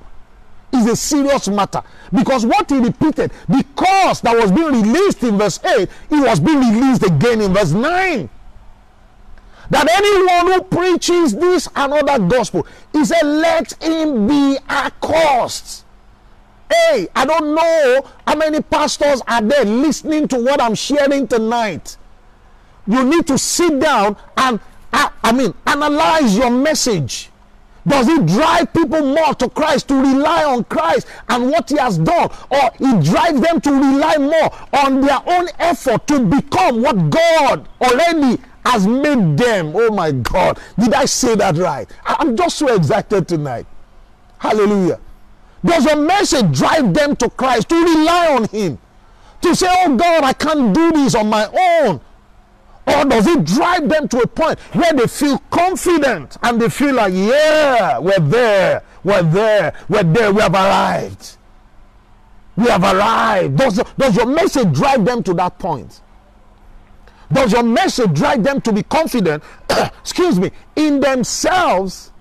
[0.73, 1.83] Is a serious matter
[2.13, 6.59] because what he repeated, because that was being released in verse 8, it was being
[6.59, 8.29] released again in verse 9
[9.71, 15.85] that anyone who preaches this another gospel, he said, let him be accursed.
[16.69, 21.97] Hey, I don't know how many pastors are there listening to what I'm sharing tonight.
[22.85, 24.59] You need to sit down and,
[24.91, 27.29] I, I mean, analyze your message.
[27.87, 31.97] Does it drive people more to Christ, to rely on Christ and what He has
[31.97, 32.29] done?
[32.49, 34.51] Or it drives them to rely more
[34.83, 39.73] on their own effort to become what God already has made them.
[39.75, 40.59] Oh my God.
[40.79, 41.89] Did I say that right?
[42.05, 43.65] I'm just so excited tonight.
[44.37, 44.99] Hallelujah.
[45.63, 48.79] Does a message drive them to Christ to rely on Him?
[49.41, 52.01] To say, oh God, I can't do this on my own.
[52.87, 56.95] Or does it drive them to a point where they feel confident and they feel
[56.95, 61.37] like, yeah, we're there, we're there, we're there, we have arrived.
[62.55, 63.57] We have arrived.
[63.57, 66.01] Does, does your message drive them to that point?
[67.31, 69.43] Does your message drive them to be confident,
[69.99, 72.11] excuse me, in themselves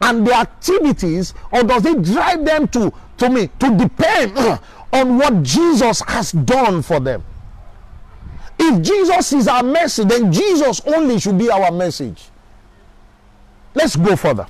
[0.00, 4.36] and their activities, or does it drive them to, to me, to depend
[4.92, 7.24] on what Jesus has done for them?
[8.58, 12.28] If Jesus is our message, then Jesus only should be our message.
[13.74, 14.46] Let's go further.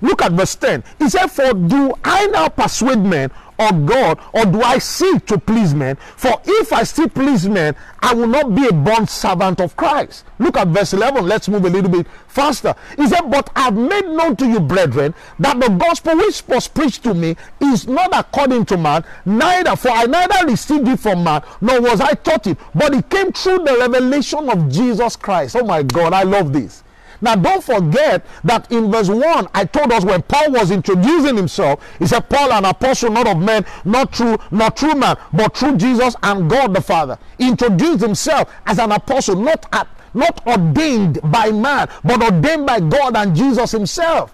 [0.00, 0.84] Look at verse 10.
[0.98, 5.38] He said, For do I now persuade men of God, or do I seek to
[5.38, 5.96] please men?
[6.16, 10.24] For if I seek please men, I will not be a bond servant of Christ.
[10.38, 11.26] Look at verse 11.
[11.26, 12.74] Let's move a little bit faster.
[12.96, 17.02] He said, But I've made known to you, brethren, that the gospel which was preached
[17.04, 21.42] to me is not according to man, neither, for I neither received it from man,
[21.60, 25.56] nor was I taught it, but it came through the revelation of Jesus Christ.
[25.56, 26.84] Oh my God, I love this.
[27.20, 31.84] Now, don't forget that in verse 1, I told us when Paul was introducing himself,
[31.98, 35.78] he said, Paul, an apostle, not of men, not true, not true man, but through
[35.78, 37.18] Jesus and God the Father.
[37.36, 42.80] He introduced himself as an apostle, not, at, not ordained by man, but ordained by
[42.80, 44.32] God and Jesus himself.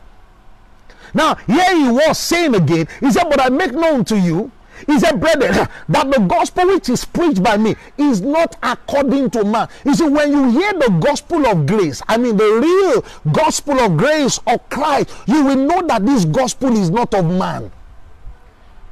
[1.14, 4.50] Now, here he was saying again, he said, But I make known to you
[4.86, 9.44] He said, Brethren, that the gospel which is preached by me is not according to
[9.44, 9.68] man.
[9.84, 13.96] You see, when you hear the gospel of grace, I mean the real gospel of
[13.96, 17.70] grace of Christ, you will know that this gospel is not of man.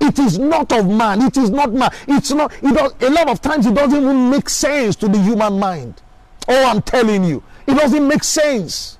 [0.00, 1.22] It is not of man.
[1.22, 1.90] It is not man.
[2.08, 2.52] It's not.
[2.60, 6.02] It does, a lot of times it doesn't even make sense to the human mind.
[6.48, 8.98] Oh, I'm telling you, it doesn't make sense.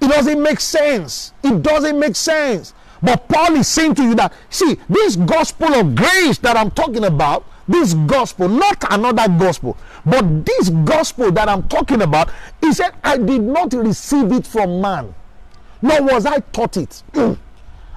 [0.00, 1.32] It doesn't make sense.
[1.42, 2.72] It doesn't make sense.
[3.04, 7.04] But Paul is saying to you that, see, this gospel of grace that I'm talking
[7.04, 12.30] about, this gospel, not another gospel, but this gospel that I'm talking about,
[12.62, 15.14] he said, I did not receive it from man,
[15.82, 17.02] nor was I taught it.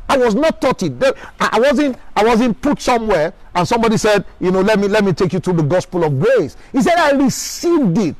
[0.10, 0.94] I was not taught it.
[1.40, 1.98] I wasn't.
[2.16, 5.42] I wasn't put somewhere, and somebody said, "You know, let me let me take you
[5.42, 8.16] to the gospel of grace." He said, "I received it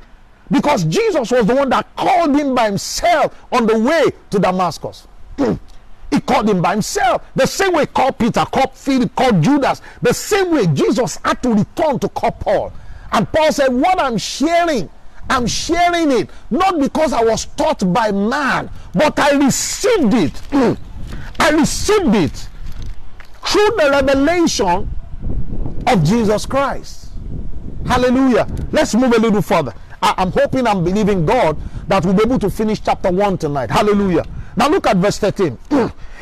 [0.52, 5.08] because Jesus was the one that called him by himself on the way to Damascus."
[6.12, 7.24] he called him by himself.
[7.36, 9.82] The same way called Peter, called Philip, called Judas.
[10.02, 12.74] The same way Jesus had to return to call Paul.
[13.12, 14.90] And Paul said, "What I'm sharing."
[15.30, 20.42] I'm sharing it not because I was taught by man, but I received it.
[21.40, 22.48] I received it
[23.46, 24.90] through the revelation
[25.86, 27.10] of Jesus Christ.
[27.86, 28.48] Hallelujah.
[28.72, 29.74] Let's move a little further.
[30.02, 33.72] I, am hoping I'm believing God that we'll be able to finish chapter 1 tonight.
[33.72, 34.26] Hallelujah.
[34.58, 35.58] Now look at verse 13.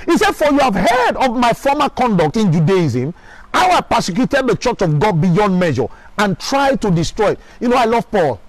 [0.05, 3.13] he said, For you have heard of my former conduct in Judaism,
[3.53, 7.39] how I persecuted the church of God beyond measure and tried to destroy it.
[7.61, 8.41] You know, I love Paul.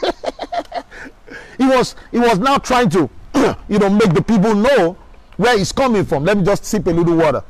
[1.58, 3.10] he was he was now trying to
[3.68, 4.96] you know make the people know
[5.36, 6.24] where he's coming from.
[6.24, 7.42] Let me just sip a little water.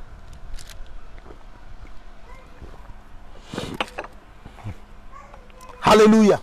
[5.80, 6.40] Hallelujah.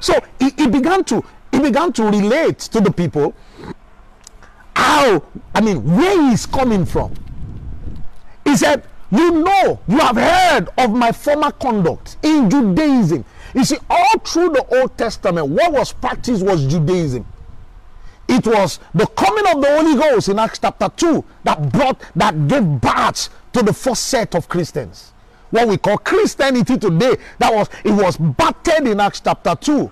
[0.00, 1.22] So he, he began to
[1.52, 3.34] he began to relate to the people
[4.76, 5.22] how
[5.54, 7.14] I mean where he's coming from.
[8.44, 13.24] He said, You know, you have heard of my former conduct in Judaism.
[13.54, 17.24] You see, all through the Old Testament, what was practiced was Judaism.
[18.26, 22.48] It was the coming of the Holy Ghost in Acts chapter 2 that brought, that
[22.48, 25.12] gave birth to the first set of Christians.
[25.50, 29.90] What we call Christianity today, that was, it was battered in Acts chapter 2.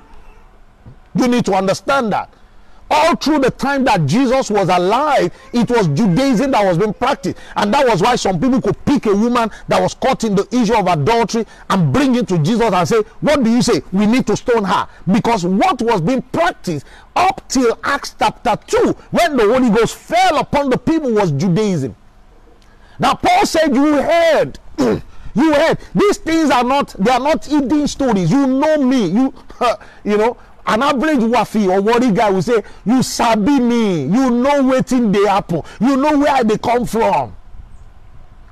[1.15, 2.33] You need to understand that
[2.93, 7.39] all through the time that Jesus was alive, it was Judaism that was being practiced.
[7.57, 10.47] And that was why some people could pick a woman that was caught in the
[10.53, 13.81] issue of adultery and bring it to Jesus and say, What do you say?
[13.93, 14.87] We need to stone her.
[15.11, 16.85] Because what was being practiced
[17.17, 21.97] up till Acts chapter 2, when the Holy Ghost fell upon the people, was Judaism.
[22.99, 24.59] Now, Paul said, You heard.
[25.35, 29.33] you heard these things are not they are not hidden stories you know me you
[30.05, 34.03] you know an average wafi or worry guy will say you sabi me.
[34.03, 35.63] You know wetin dey happen.
[35.81, 37.35] You know where i dey come from.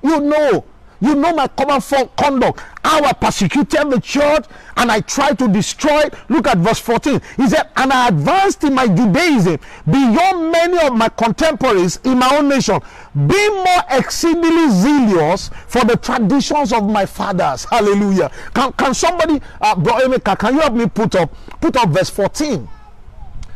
[0.02, 0.64] You know
[1.00, 5.48] you know my common fault, conduct how i persecuted the church and i tried to
[5.48, 9.58] destroy look at verse 14 he said and i advanced in my judaism
[9.90, 12.80] beyond many of my contemporaries in my own nation
[13.26, 17.64] being more exceedingly zealous for the traditions of my fathers.
[17.64, 18.30] Hallelujah.
[18.54, 22.10] Can, can somebody uh, bro Emeka, can you help me put up put up verse
[22.10, 22.68] 14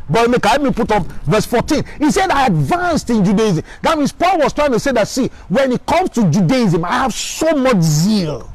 [0.09, 1.83] but help me put up verse 14.
[1.99, 3.63] He said, I advanced in Judaism.
[3.81, 6.93] That means Paul was trying to say that, see, when it comes to Judaism, I
[6.93, 8.51] have so much zeal.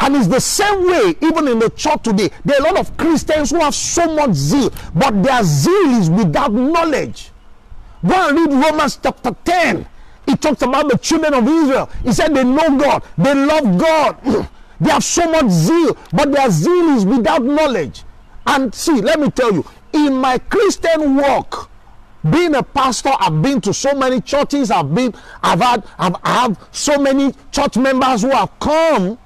[0.00, 2.30] And it's the same way, even in the church today.
[2.44, 6.08] There are a lot of Christians who have so much zeal, but their zeal is
[6.08, 7.30] without knowledge.
[8.06, 9.86] Go and read Romans chapter 10.
[10.28, 11.90] It talks about the children of Israel.
[12.04, 14.48] He said they know God, they love God,
[14.80, 18.04] they have so much zeal, but their zeal is without knowledge.
[18.48, 21.70] And see, let me tell you, in my Christian walk,
[22.30, 26.68] being a pastor, I've been to so many churches, I've been, I've had, I've, have
[26.72, 29.18] so many church members who have come.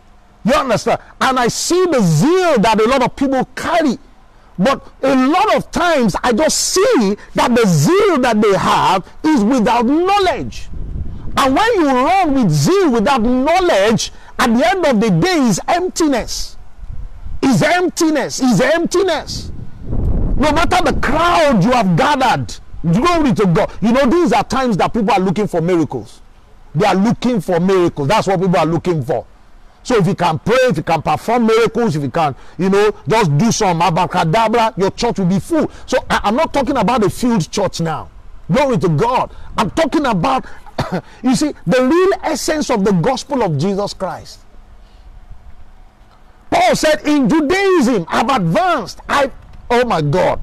[0.44, 1.00] You understand?
[1.20, 3.96] And I see the zeal that a lot of people carry.
[4.58, 9.44] But a lot of times I just see that the zeal that they have is
[9.44, 10.68] without knowledge.
[11.36, 15.60] And when you run with zeal without knowledge, at the end of the day is
[15.68, 16.51] emptiness
[17.42, 19.52] is emptiness, is emptiness.
[20.36, 23.70] No matter the crowd you have gathered, glory to God.
[23.80, 26.20] You know, these are times that people are looking for miracles.
[26.74, 28.08] They are looking for miracles.
[28.08, 29.26] That's what people are looking for.
[29.82, 32.92] So if you can pray, if you can perform miracles, if you can, you know,
[33.08, 35.70] just do some abracadabra, your church will be full.
[35.86, 38.08] So I, am not talking about a filled church now.
[38.50, 39.34] Glory to God.
[39.56, 40.46] I'm talking about,
[41.22, 44.40] you see, the real essence of the gospel of Jesus Christ.
[46.52, 49.00] Paul said, In Judaism, I've advanced.
[49.08, 49.30] I,
[49.70, 50.40] oh my God,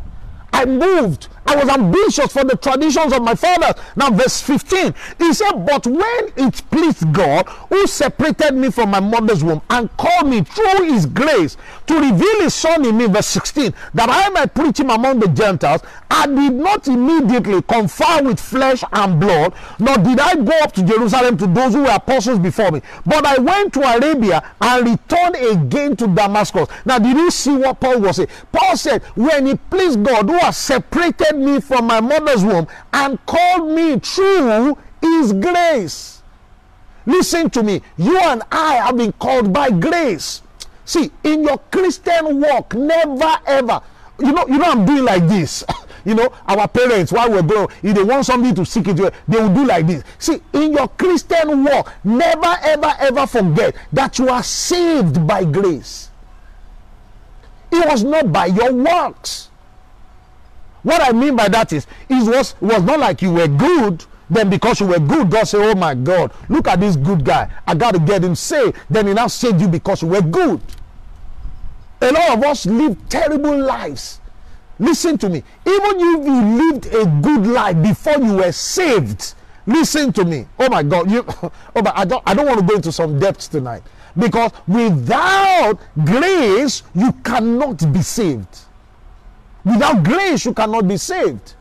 [0.52, 3.74] I moved I was ambitious for the traditions of my fathers.
[3.96, 9.00] Now, verse 15, he said, But when it pleased God, who separated me from my
[9.00, 13.26] mother's womb and called me through his grace to reveal his son in me, verse
[13.26, 15.82] 16, that I might preach him among the Gentiles,
[16.12, 20.84] I did not immediately confer with flesh and blood, nor did I go up to
[20.84, 25.36] Jerusalem to those who were apostles before me, but I went to Arabia and returned
[25.36, 26.68] again to Damascus.
[26.86, 28.30] Now, did you see what Paul was saying?
[28.52, 33.24] Paul said, When it pleased God, who has separated me from my mother's womb and
[33.26, 36.22] called me through his grace.
[37.06, 37.82] Listen to me.
[37.98, 40.42] You and I have been called by grace.
[40.86, 43.82] See, in your Christian walk, never ever.
[44.20, 45.64] You know, you know, I'm doing like this.
[46.06, 49.40] you know, our parents, while we're growing, if they want somebody to seek it, they
[49.40, 50.04] will do like this.
[50.18, 56.10] See, in your Christian walk, never ever ever forget that you are saved by grace.
[57.72, 59.49] It was not by your works.
[60.84, 64.50] What I mean by that is, it was, was not like you were good, then
[64.50, 67.50] because you were good, God said, Oh my God, look at this good guy.
[67.66, 68.78] I got to get him saved.
[68.90, 70.62] Then he now saved you because you were good.
[72.02, 74.22] A lot of us live terrible lives.
[74.78, 75.44] Listen to me.
[75.66, 79.34] Even if you lived a good life before you were saved,
[79.66, 80.48] listen to me.
[80.58, 81.26] Oh my God, you.
[81.76, 82.24] Oh, but I don't.
[82.26, 83.84] I don't want to go into some depths tonight
[84.18, 88.48] because without grace, you cannot be saved.
[89.66, 91.54] Without grace, you cannot be saved.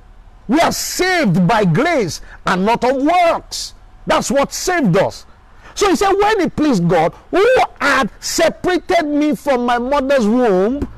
[0.47, 3.75] We are saved by grace and not of works.
[4.07, 5.27] That's what saved us.
[5.75, 7.47] So he said, When it pleased God, who
[7.81, 10.89] had separated me from my mother's womb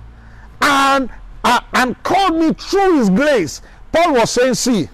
[0.63, 1.11] and,
[1.43, 4.89] uh, and called me through his grace, Paul was saying, See,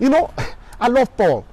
[0.00, 0.32] you know,
[0.80, 1.46] I love Paul.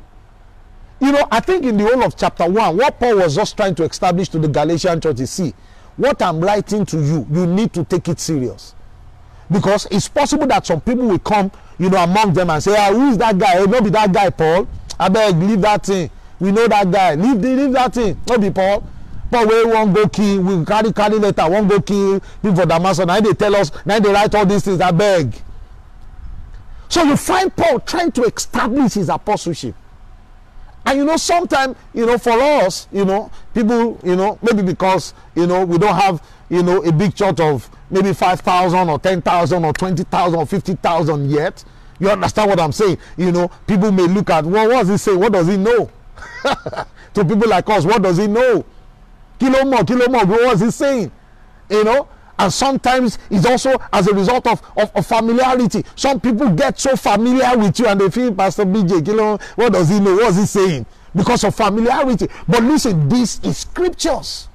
[0.99, 3.75] You know, I think in the whole of chapter 1, what Paul was just trying
[3.75, 5.53] to establish to the Galatian church is see,
[5.95, 8.73] what I'm writing to you, you need to take it serious
[9.51, 12.91] because it's possible that some people will come you know among them and say ah
[12.93, 13.57] who is that guy?
[13.57, 14.67] Oh no be that guy paul.
[14.99, 16.09] Abeg leave that thing.
[16.39, 17.15] We know that guy.
[17.15, 18.19] Leave the leave that thing.
[18.27, 18.83] No be paul.
[19.31, 23.05] Paul wey wan go kill we carry carry letter wan go kill people for damascus
[23.05, 24.79] na him dey tell us na him dey write all these things.
[24.79, 25.33] Abeg
[26.89, 29.75] so you find paul trying to establish his apostleship.
[30.85, 35.13] And you know sometimes you know for us you know people you know maybe because
[35.35, 39.65] you know we don't have you know a big church of maybe 5000 or 10000
[39.65, 41.63] or 20000 or 50000 yet
[41.99, 44.97] you understand what i'm saying you know people may look at well what does he
[44.97, 45.89] say what does he know
[47.13, 48.65] to people like us what does he know
[49.39, 51.11] kilo more kilo more what is he saying
[51.69, 52.07] you know
[52.39, 55.83] and sometimes it's also as a result of, of, of, familiarity.
[55.95, 59.89] Some people get so familiar with you and they feel, Pastor BJ, Kilo, what does
[59.89, 60.15] he know?
[60.15, 60.85] What is he saying?
[61.13, 62.29] Because of familiarity.
[62.47, 64.47] But listen, this is scriptures.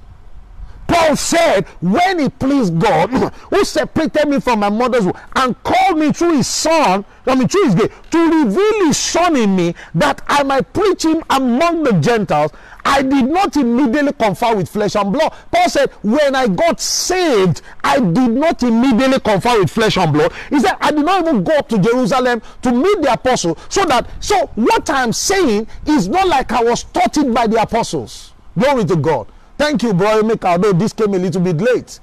[1.05, 3.09] Paul said, when it pleased God,
[3.51, 7.47] who separated me from my mother's womb and called me through his son, I mean
[7.47, 11.83] through his gate, to reveal his son in me that I might preach him among
[11.83, 12.51] the Gentiles,
[12.83, 15.31] I did not immediately confer with flesh and blood.
[15.51, 20.33] Paul said, when I got saved, I did not immediately confer with flesh and blood.
[20.49, 23.57] He said, I did not even go up to Jerusalem to meet the apostle.
[23.69, 27.61] So that, so what I'm saying is not like I was taught it by the
[27.61, 28.33] apostles.
[28.57, 29.27] Glory to God.
[29.57, 31.99] Thank you, brother Maker, although this came a little bit late.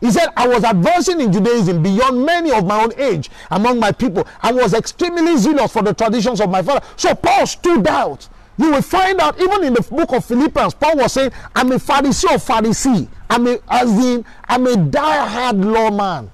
[0.00, 3.92] He said, I was advancing in Judaism beyond many of my own age among my
[3.92, 4.26] people.
[4.42, 6.84] I was extremely zealous for the traditions of my father.
[6.96, 8.28] So Paul stood out.
[8.56, 11.76] You will find out even in the book of Philippians, Paul was saying, I'm a
[11.76, 13.08] Pharisee of Pharisee.
[13.28, 16.30] I'm a, as in, I'm a die-hard lawman.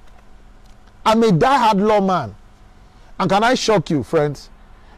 [1.05, 2.35] I'm a die-hard lawman.
[3.19, 4.49] And can I shock you, friends?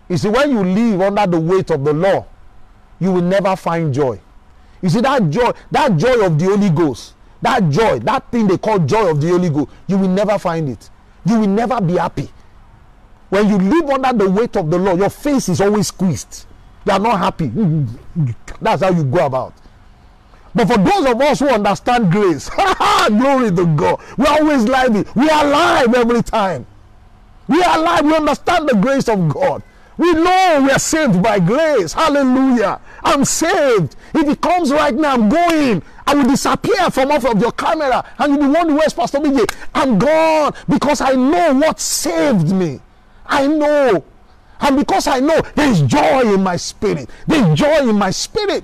[0.09, 2.25] You see, when you live under the weight of the law,
[2.99, 4.19] you will never find joy.
[4.83, 8.57] You see that joy, that joy of the Holy Ghost, that joy, that thing they
[8.57, 10.89] call joy of the Holy Ghost, you will never find it.
[11.25, 12.29] You will never be happy.
[13.29, 16.45] When you live under the weight of the law, your face is always squeezed.
[16.85, 17.47] You are not happy.
[18.61, 19.53] That's how you go about.
[20.53, 22.49] But for those of us who understand grace,
[23.07, 25.05] glory to God, we're always lively.
[25.15, 26.67] We are alive every time.
[27.47, 28.03] We are alive.
[28.05, 29.63] We understand the grace of God.
[29.97, 31.93] We know we are saved by grace.
[31.93, 32.81] Hallelujah.
[33.03, 33.95] I'm saved.
[34.13, 35.83] If it comes right now, I'm going.
[36.05, 39.53] I will disappear from off of your camera and you'll be wondering where's Pastor BJ.
[39.73, 42.79] I'm gone because I know what saved me.
[43.25, 44.03] I know.
[44.59, 47.09] And because I know there's joy in my spirit.
[47.27, 48.63] There's joy in my spirit.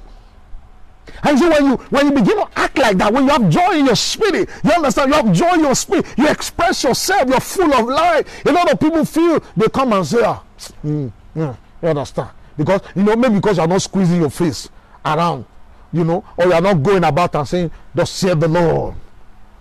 [1.24, 3.74] And so when you when you begin to act like that, when you have joy
[3.74, 7.40] in your spirit, you understand, you have joy in your spirit, you express yourself, you're
[7.40, 8.46] full of life.
[8.46, 10.44] A lot of people feel they come and say, ah,
[10.84, 12.30] mm, mm, you understand?
[12.58, 14.70] Because you know, maybe because you're not squeezing your face
[15.06, 15.46] around,
[15.92, 18.96] you know, or you're not going about and saying, Thus said the Lord.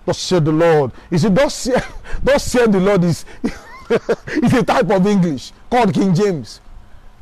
[0.04, 0.92] Thus said the Lord.
[1.10, 1.84] You see, thus said,
[2.22, 3.24] thus said the Lord is
[3.90, 6.60] it's a type of English called King James.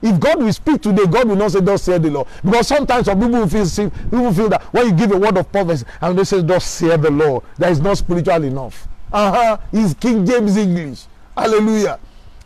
[0.03, 2.29] If God will speak today, God will not say, Thus saith the Lord.
[2.45, 5.85] Because sometimes some people feel people feel that when you give a word of prophecy
[6.01, 8.87] and they say, Thus saith the Lord, that is not spiritual enough.
[9.13, 9.57] Uh-huh.
[9.73, 11.07] It's King James English.
[11.37, 11.99] Hallelujah.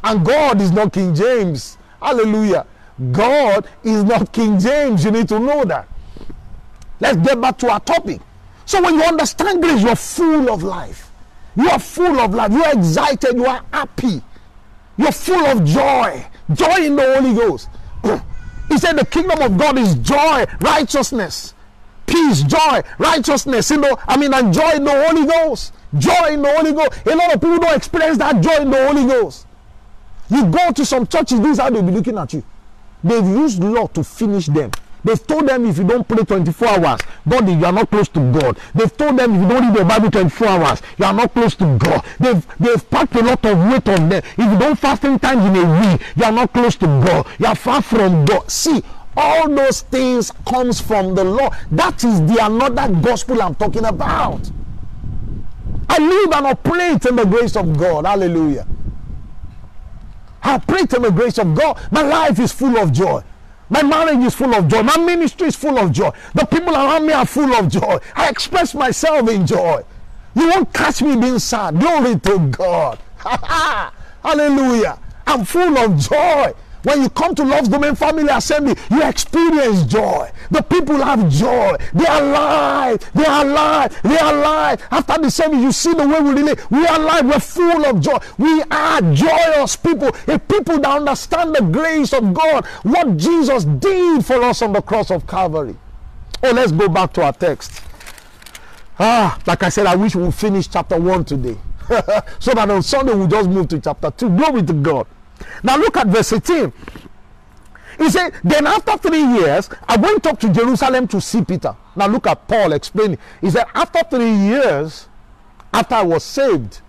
[0.02, 1.76] And God is not King James.
[2.00, 2.66] Hallelujah.
[3.12, 5.04] God is not King James.
[5.04, 5.88] You need to know that.
[7.00, 8.20] Let's get back to our topic.
[8.66, 11.10] So when you understand grace, you're full of life.
[11.56, 12.52] You are full of life.
[12.52, 13.36] You are excited.
[13.36, 14.22] You are happy.
[14.96, 16.26] You're full of joy.
[16.52, 17.68] Joy in the Holy Ghost.
[18.68, 21.54] he said the kingdom of God is joy, righteousness,
[22.06, 23.70] peace, joy, righteousness.
[23.70, 25.72] You know, I mean, and joy in the Holy Ghost.
[25.98, 27.06] Joy in the Holy Ghost.
[27.06, 29.46] A lot of people don't experience that joy in the Holy Ghost.
[30.30, 32.42] You go to some churches, this is how they'll be looking at you.
[33.02, 34.70] They've used law to finish them.
[35.02, 38.32] They've told them if you don't pray 24 hours, God, you are not close to
[38.32, 38.58] God.
[38.74, 41.54] They've told them if you don't read the Bible 24 hours, you are not close
[41.56, 42.04] to God.
[42.18, 44.22] They've they've packed a lot of weight on them.
[44.36, 47.26] If you don't fast 10 times in a week, you are not close to God.
[47.38, 48.50] You are far from God.
[48.50, 48.82] See,
[49.16, 51.50] all those things comes from the law.
[51.70, 54.50] That is the another gospel I'm talking about.
[55.88, 58.04] I live and operate in the grace of God.
[58.06, 58.66] Hallelujah.
[60.42, 61.80] I operate in the grace of God.
[61.90, 63.22] My life is full of joy.
[63.68, 64.82] My marriage is full of joy.
[64.82, 66.10] My ministry is full of joy.
[66.34, 67.98] The people around me are full of joy.
[68.16, 69.84] I express myself in joy.
[70.34, 71.78] You won't catch me being sad.
[71.78, 72.98] Glory to God.
[74.24, 74.98] Hallelujah.
[75.26, 76.52] I'm full of joy.
[76.82, 80.30] When you come to Love's Domain Family Assembly, you experience joy.
[80.50, 81.76] The people have joy.
[81.92, 83.10] They are alive.
[83.14, 84.02] They are alive.
[84.02, 84.86] They are alive.
[84.90, 86.70] After the service, you see the way we relate.
[86.70, 87.26] We are alive.
[87.26, 88.18] We're full of joy.
[88.38, 90.10] We are joyous people.
[90.26, 92.64] A people that understand the grace of God.
[92.82, 95.76] What Jesus did for us on the cross of Calvary.
[96.42, 97.82] Oh, let's go back to our text.
[98.98, 101.56] Ah, like I said, I wish we would finish chapter 1 today.
[102.38, 104.28] so that on Sunday we'll just move to chapter 2.
[104.30, 105.06] Glory to God.
[105.62, 106.72] Now look at verse 18.
[107.98, 111.76] He said, Then after three years, I went up to Jerusalem to see Peter.
[111.94, 113.18] Now look at Paul explaining.
[113.40, 115.08] He said, After three years,
[115.72, 116.80] after I was saved,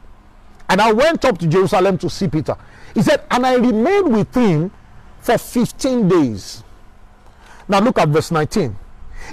[0.69, 2.55] and I went up to Jerusalem to see Peter.
[2.93, 4.71] He said, And I remained with him
[5.19, 6.63] for 15 days.
[7.67, 8.75] Now look at verse 19.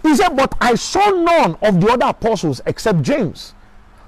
[0.03, 3.55] He said, But I saw none of the other apostles except James,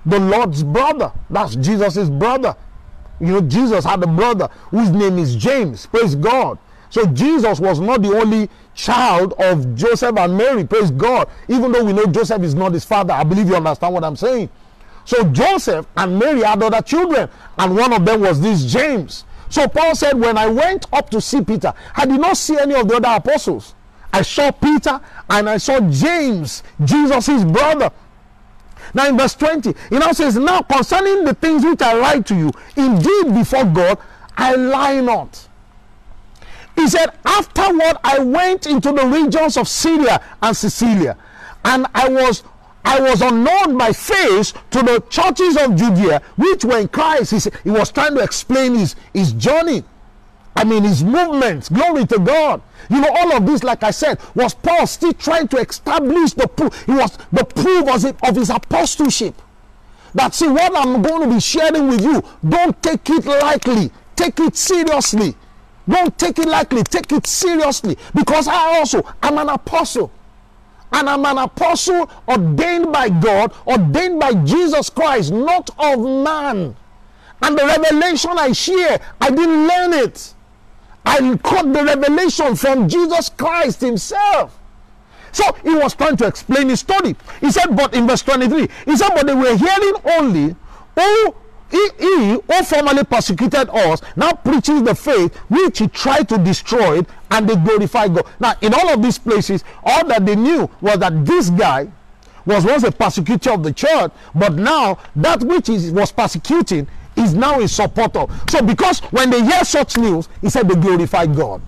[0.05, 1.13] the Lord's brother.
[1.31, 2.57] That's Jesus' brother.
[3.21, 5.87] You know, Jesus had a brother whose name is James.
[5.87, 6.59] Praise God.
[6.89, 10.65] So Jesus was not the only child of Joseph and Mary.
[10.65, 11.29] Praise God.
[11.49, 14.17] Even though we know Joseph is not his father, I believe you understand what I'm
[14.17, 14.49] saying.
[15.05, 19.25] So Joseph and Mary had other children, and one of them was this James.
[19.49, 22.75] So Paul said, When I went up to see Peter, I did not see any
[22.75, 23.75] of the other apostles.
[24.13, 27.91] I saw Peter and I saw James, Jesus' brother.
[28.95, 32.35] Now in verse 20, he now says, Now concerning the things which I write to
[32.35, 33.99] you, indeed before God,
[34.37, 35.49] I lie not.
[36.77, 41.17] He said, Afterward I went into the regions of Syria and Cilicia,
[41.65, 42.43] and I was
[42.83, 47.33] I was unknown by face to the churches of Judea, which were in Christ.
[47.33, 49.85] He, he was trying to explain his, his journey.
[50.57, 51.69] I mean, his movements.
[51.69, 52.61] Glory to God.
[52.89, 56.49] You know, all of this, like I said, was Paul still trying to establish the
[56.49, 56.85] proof.
[56.87, 59.41] He was the proof was of his apostleship.
[60.15, 63.91] That see, what I'm going to be sharing with you, don't take it lightly.
[64.17, 65.37] Take it seriously.
[65.89, 66.83] Don't take it lightly.
[66.83, 67.97] Take it seriously.
[68.15, 70.11] Because I also am an apostle.
[70.93, 76.77] And I'm an apostle ordained by God, ordained by Jesus Christ, not of man.
[77.43, 80.35] And the revelation I share, I didn't learn it.
[81.05, 84.59] I caught the revelation from Jesus Christ Himself.
[85.33, 87.17] So he was trying to explain his story.
[87.41, 90.57] He said, but in verse 23, he said, but they were hearing only,
[90.97, 91.35] oh,
[91.71, 97.03] he, he who formerly persecuted us now preaches the faith which he tried to destroy
[97.31, 98.27] and they glorify God.
[98.41, 101.89] Now, in all of these places, all that they knew was that this guy
[102.45, 107.35] was once a persecutor of the church, but now that which he was persecuting is
[107.35, 108.27] now a supporter.
[108.49, 111.63] So because when they hear such news, he said they glorify God.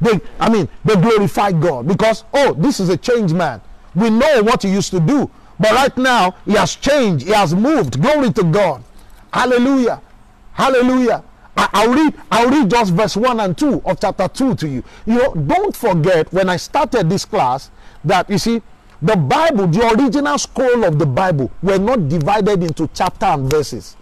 [0.00, 3.60] They, I mean, they glorify God because oh, this is a changed man.
[3.94, 7.26] We know what he used to do, but right now he has changed.
[7.26, 8.00] He has moved.
[8.00, 8.84] Glory to God.
[9.32, 10.00] Hallelujah.
[10.52, 11.24] Hallelujah.
[11.56, 12.14] I, will read.
[12.30, 14.84] I'll read just verse one and two of chapter two to you.
[15.06, 17.70] You know, don't forget when I started this class
[18.04, 18.62] that you see
[19.02, 23.96] the Bible, the original scroll of the Bible, were not divided into chapter and verses.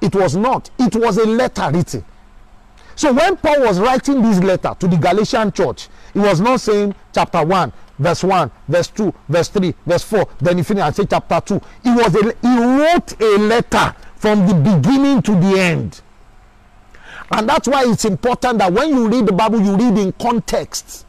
[0.00, 0.70] It was not.
[0.78, 2.04] It was a letter written.
[2.96, 6.94] So when Paul was writing this letter to the Galatian church, he was not saying
[7.12, 11.06] chapter 1, verse 1, verse 2, verse 3, verse 4, then he finished and say
[11.06, 11.60] chapter 2.
[11.82, 16.00] He was a, he wrote a letter from the beginning to the end.
[17.30, 21.06] And that's why it's important that when you read the Bible, you read in context.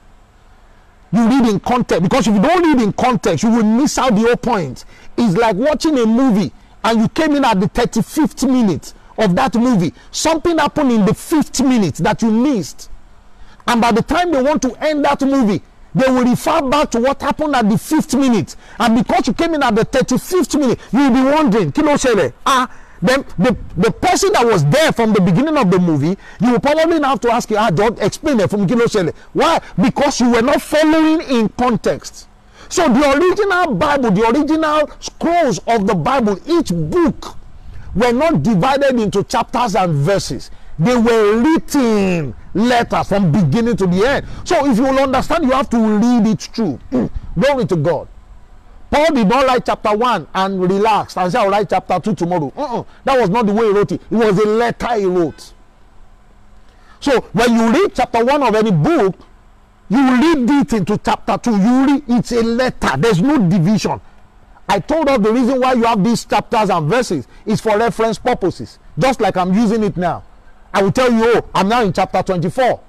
[1.12, 4.16] You read in context because if you don't read in context, you will miss out
[4.16, 4.86] the whole point.
[5.18, 6.52] It's like watching a movie
[6.86, 9.92] and you came in at the 35th minute of that movie.
[10.12, 12.92] Something happened in the fifth minute that you missed.
[13.68, 15.64] And by the time they want to end that movie,
[15.96, 18.56] they will refer back to what happened at the fifth minute.
[18.80, 22.34] And because you came in at the 35th minute, you will be wondering, Kilo Shele,
[22.46, 22.72] ah,
[23.02, 26.60] then the, the person that was there from the beginning of the movie, you will
[26.60, 29.16] probably have to ask, ah, John, explain it from Kilo Shele.
[29.34, 29.60] Why?
[29.82, 32.28] Because you were not following in context.
[32.70, 37.38] So the original Bible, the original scrolls of the Bible, each book
[37.96, 40.52] were not divided into chapters and verses.
[40.78, 44.28] They were written letters from beginning to the end.
[44.44, 46.80] So if you will understand, you have to read it through.
[47.40, 48.08] Glory to God.
[48.92, 52.52] Paul did not write chapter 1 and relax and say, I'll write chapter 2 tomorrow.
[52.56, 52.84] Uh-uh.
[53.04, 54.02] That was not the way he wrote it.
[54.10, 55.54] It was a letter he wrote.
[57.00, 59.16] So when you read chapter 1 of any book,
[59.90, 61.52] you read it into chapter 2.
[61.52, 62.98] You read it's a letter.
[62.98, 64.02] There's no division.
[64.68, 68.18] I told us the reason why you have these chapters and verses is for reference
[68.18, 70.24] purposes, just like I'm using it now.
[70.74, 72.80] I will tell you, oh, I'm now in chapter 24.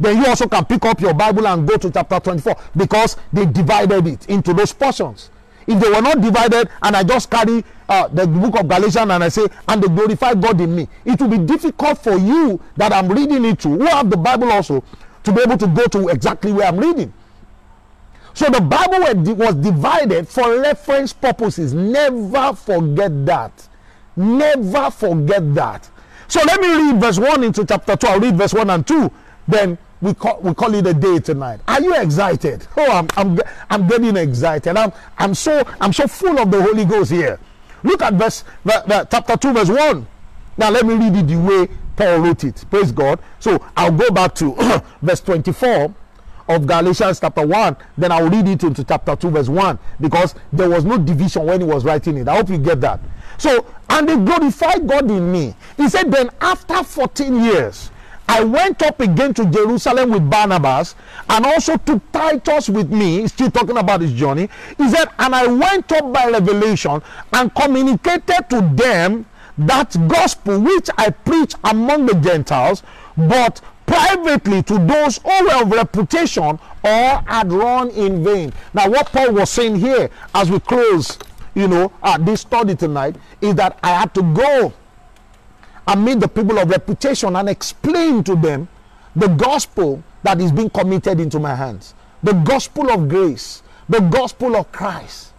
[0.00, 3.46] Then you also can pick up your Bible and go to chapter 24 because they
[3.46, 5.30] divided it into those portions.
[5.66, 9.24] If they were not divided and I just carry uh, the book of Galatians and
[9.24, 12.92] I say, and they glorify God in me, it will be difficult for you that
[12.92, 14.82] I'm reading it to, who have the Bible also,
[15.24, 17.12] to be able to go to exactly where I'm reading.
[18.34, 19.00] So the Bible
[19.34, 21.74] was divided for reference purposes.
[21.74, 23.68] Never forget that.
[24.16, 25.90] Never forget that.
[26.28, 28.06] So let me read verse 1 into chapter 2.
[28.06, 29.10] I'll read verse 1 and 2.
[29.48, 31.60] Then we call, we call it a day tonight.
[31.68, 32.66] Are you excited?
[32.76, 34.76] Oh, I'm, I'm, I'm getting excited.
[34.76, 37.38] I'm, I'm, so, I'm so full of the Holy Ghost here.
[37.82, 40.06] Look at verse, the, the, chapter 2, verse 1.
[40.56, 42.64] Now let me read it the way Paul wrote it.
[42.70, 43.18] Praise God.
[43.40, 44.54] So I'll go back to
[45.02, 45.94] verse 24
[46.48, 50.68] of Galatians chapter 1, then I'll read it into chapter 2, verse 1, because there
[50.68, 52.28] was no division when he was writing it.
[52.28, 53.00] I hope you get that.
[53.38, 55.54] So, and they glorified God in me.
[55.76, 57.90] He said, Then after 14 years,
[58.28, 60.94] I went up again to Jerusalem with Barnabas
[61.28, 63.20] and also took Titus with me.
[63.22, 64.48] He's still talking about his journey.
[64.78, 69.26] He said, And I went up by revelation and communicated to them
[69.58, 72.82] that gospel which I preach among the Gentiles,
[73.16, 78.52] but privately to those who were of reputation or had run in vain.
[78.72, 81.18] Now, what Paul was saying here as we close,
[81.54, 84.72] you know, uh, this study tonight is that I had to go
[85.86, 88.68] and meet the people of reputation and explain to them
[89.14, 94.56] the gospel that is being committed into my hands, the gospel of grace, the gospel
[94.56, 95.32] of Christ,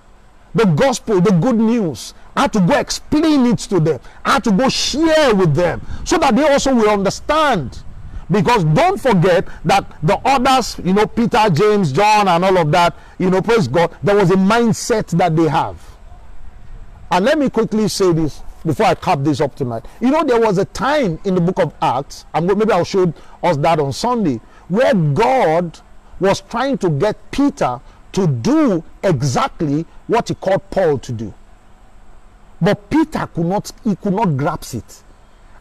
[0.54, 2.14] the gospel, the good news.
[2.36, 4.00] I had to go explain it to them.
[4.26, 7.84] I had to go share with them so that they also will understand
[8.32, 12.96] because don't forget that the others, you know, Peter, James, John, and all of that,
[13.20, 15.78] you know, praise God, there was a mindset that they have.
[17.12, 19.86] And let me quickly say this before I cap this up tonight.
[20.02, 23.14] You know, there was a time in the book of Acts, and maybe I'll show
[23.44, 25.80] us that on Sunday, where God
[26.20, 27.80] was trying to get Peter
[28.14, 31.34] to do exactly what he called Paul to do.
[32.64, 35.04] But Peter could not, he could not grasp it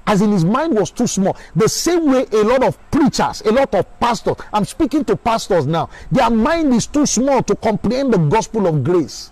[0.06, 1.36] as in his mind was too small.
[1.54, 5.66] The same way a lot of preachers, a lot of pastors, I'm speaking to pastors
[5.66, 9.30] now, their mind is too small to comprehend the gospel of grace.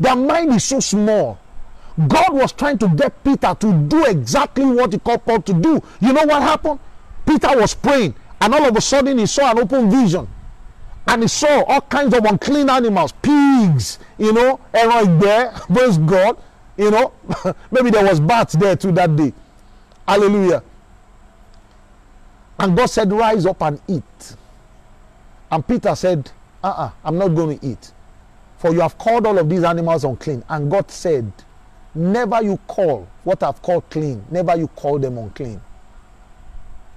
[0.00, 1.38] Their mind is so small.
[2.08, 5.82] God was trying to get Peter to do exactly what he called Paul to do.
[6.00, 6.78] You know what happened?
[7.26, 10.28] Peter was praying, and all of a sudden he saw an open vision.
[11.08, 15.98] And he saw all kinds of unclean animals, pigs, you know, and right there, praise
[15.98, 16.36] God,
[16.76, 17.12] you know,
[17.70, 19.32] maybe there was bats there too that day
[20.06, 20.62] Hallelujah.
[22.58, 24.36] And God said, Rise up and eat.
[25.50, 26.30] And Peter said,
[26.62, 27.92] Uh uh-uh, uh, i am not going to eat.
[28.58, 30.44] For you have called all of these animals unclean.
[30.48, 31.30] And God said,
[31.94, 35.60] Never you call what I've called clean, never you call them unclean.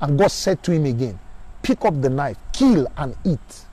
[0.02, 1.20] And God said to him again,
[1.62, 3.66] Pick up the knife, kill and eat.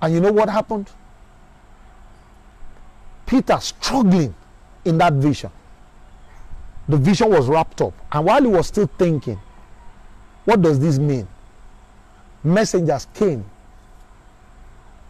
[0.00, 0.90] And you know what happened?
[3.26, 4.34] Peter struggling
[4.86, 5.50] in that vision
[6.88, 7.94] the vision was wrapped up.
[8.12, 9.40] And while he was still thinking,
[10.44, 11.26] what does this mean?
[12.44, 13.44] Messengers came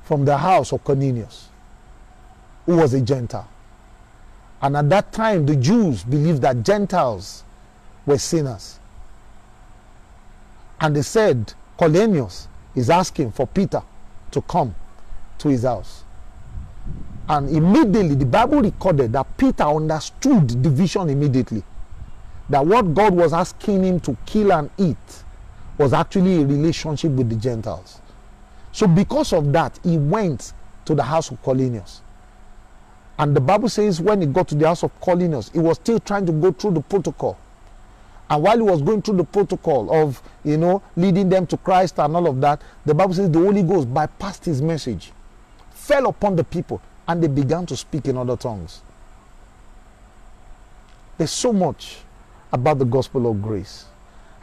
[0.04, 1.48] from the house of Cornelius,
[2.64, 3.48] who was a Gentile.
[4.62, 7.44] And at that time, the Jews believed that Gentiles
[8.06, 8.78] were sinners.
[10.80, 13.82] And they said, Cornelius is asking for Peter
[14.30, 14.74] to come
[15.38, 16.04] to his house.
[17.28, 21.62] And immediately, the Bible recorded that Peter understood the vision immediately.
[22.48, 24.96] that what God was asking him to kill and eat
[25.78, 28.00] was actually a relationship with the Gentiles.
[28.72, 30.52] So, because of that, he went
[30.84, 32.02] to the house of Cornelius.
[33.18, 35.98] And the Bible says when he got to the house of Cornelius, he was still
[35.98, 37.38] trying to go through the protocol.
[38.28, 41.98] And while he was going through the protocol of, you know, leading them to Christ
[41.98, 45.12] and all of that, the Bible says the Holy Ghost bypassed his message,
[45.70, 48.82] fell upon the people, and they began to speak in other tongues.
[51.18, 51.98] There's so much
[52.52, 53.86] about the gospel of grace.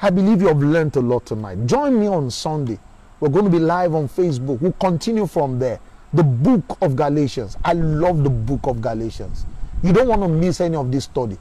[0.02, 1.66] I believe you have learned a lot tonight.
[1.66, 2.80] Join me on Sunday.
[3.20, 4.60] We're going to be live on Facebook.
[4.60, 5.80] We'll continue from there.
[6.14, 7.58] The book of Galatians.
[7.64, 9.46] I love the book of Galatians.
[9.82, 11.38] You don't want to miss any of this study.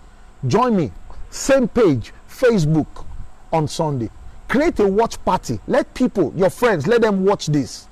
[0.47, 0.93] Join me.
[1.31, 3.05] Same page, Facebook
[3.53, 4.11] on Sunday.
[4.49, 5.59] Create a watch party.
[5.67, 7.87] Let people, your friends, let them watch this.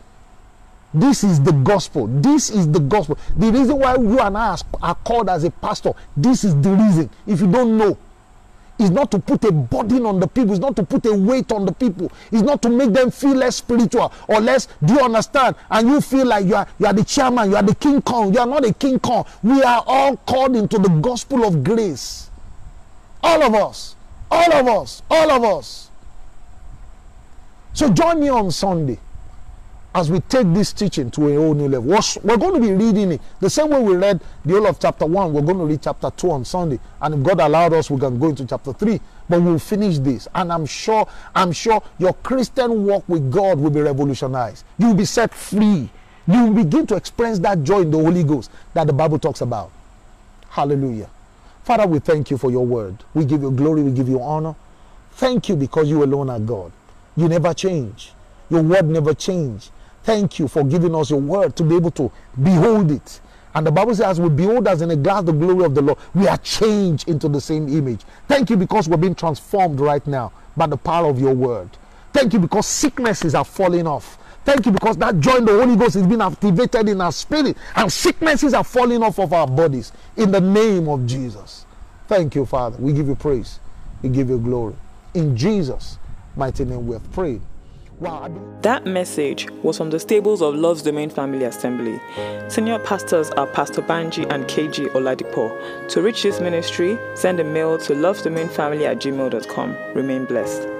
[0.92, 2.08] This is the gospel.
[2.08, 3.16] This is the gospel.
[3.36, 7.10] The reason why you and I are called as a pastor, this is the reason.
[7.26, 7.96] If you don't know,
[8.78, 11.52] is not to put a burden on the people, it's not to put a weight
[11.52, 14.68] on the people, it's not to make them feel less spiritual or less.
[14.82, 15.54] Do you understand?
[15.70, 18.32] And you feel like you are you are the chairman, you are the king kong,
[18.32, 19.26] you are not a king kong.
[19.42, 22.30] We are all called into the gospel of grace.
[23.22, 23.96] All of us,
[24.30, 25.90] all of us, all of us.
[27.74, 28.98] So join me on Sunday
[29.94, 31.98] as we take this teaching to a whole new level.
[32.22, 35.06] We're going to be reading it the same way we read the whole of chapter
[35.06, 35.32] 1.
[35.32, 36.78] We're going to read chapter 2 on Sunday.
[37.00, 39.00] And if God allowed us, we can go into chapter 3.
[39.28, 40.28] But we'll finish this.
[40.34, 44.64] And I'm sure, I'm sure your Christian walk with God will be revolutionized.
[44.78, 45.88] You'll be set free.
[46.26, 49.40] You will begin to experience that joy in the Holy Ghost that the Bible talks
[49.40, 49.72] about.
[50.50, 51.10] Hallelujah.
[51.64, 52.96] Father, we thank you for your word.
[53.14, 54.54] We give you glory, we give you honor.
[55.12, 56.72] Thank you because you alone are God.
[57.16, 58.12] You never change.
[58.48, 59.70] Your word never change.
[60.10, 62.10] Thank you for giving us your word to be able to
[62.42, 63.20] behold it.
[63.54, 65.82] And the Bible says, as we behold as in a glass the glory of the
[65.82, 68.00] Lord, we are changed into the same image.
[68.26, 71.70] Thank you because we're being transformed right now by the power of your word.
[72.12, 74.18] Thank you because sicknesses are falling off.
[74.44, 77.56] Thank you because that joy in the Holy Ghost is being activated in our spirit
[77.76, 81.66] and sicknesses are falling off of our bodies in the name of Jesus.
[82.08, 82.76] Thank you, Father.
[82.78, 83.60] We give you praise.
[84.02, 84.74] We give you glory.
[85.14, 85.98] In Jesus'
[86.34, 87.42] mighty name we have prayed.
[88.00, 92.00] That message was from the stables of Love's Domain Family Assembly.
[92.48, 95.88] Senior pastors are Pastor Banji and KG Oladipo.
[95.90, 99.76] To reach this ministry, send a mail to lovedomainfamily at gmail.com.
[99.94, 100.79] Remain blessed.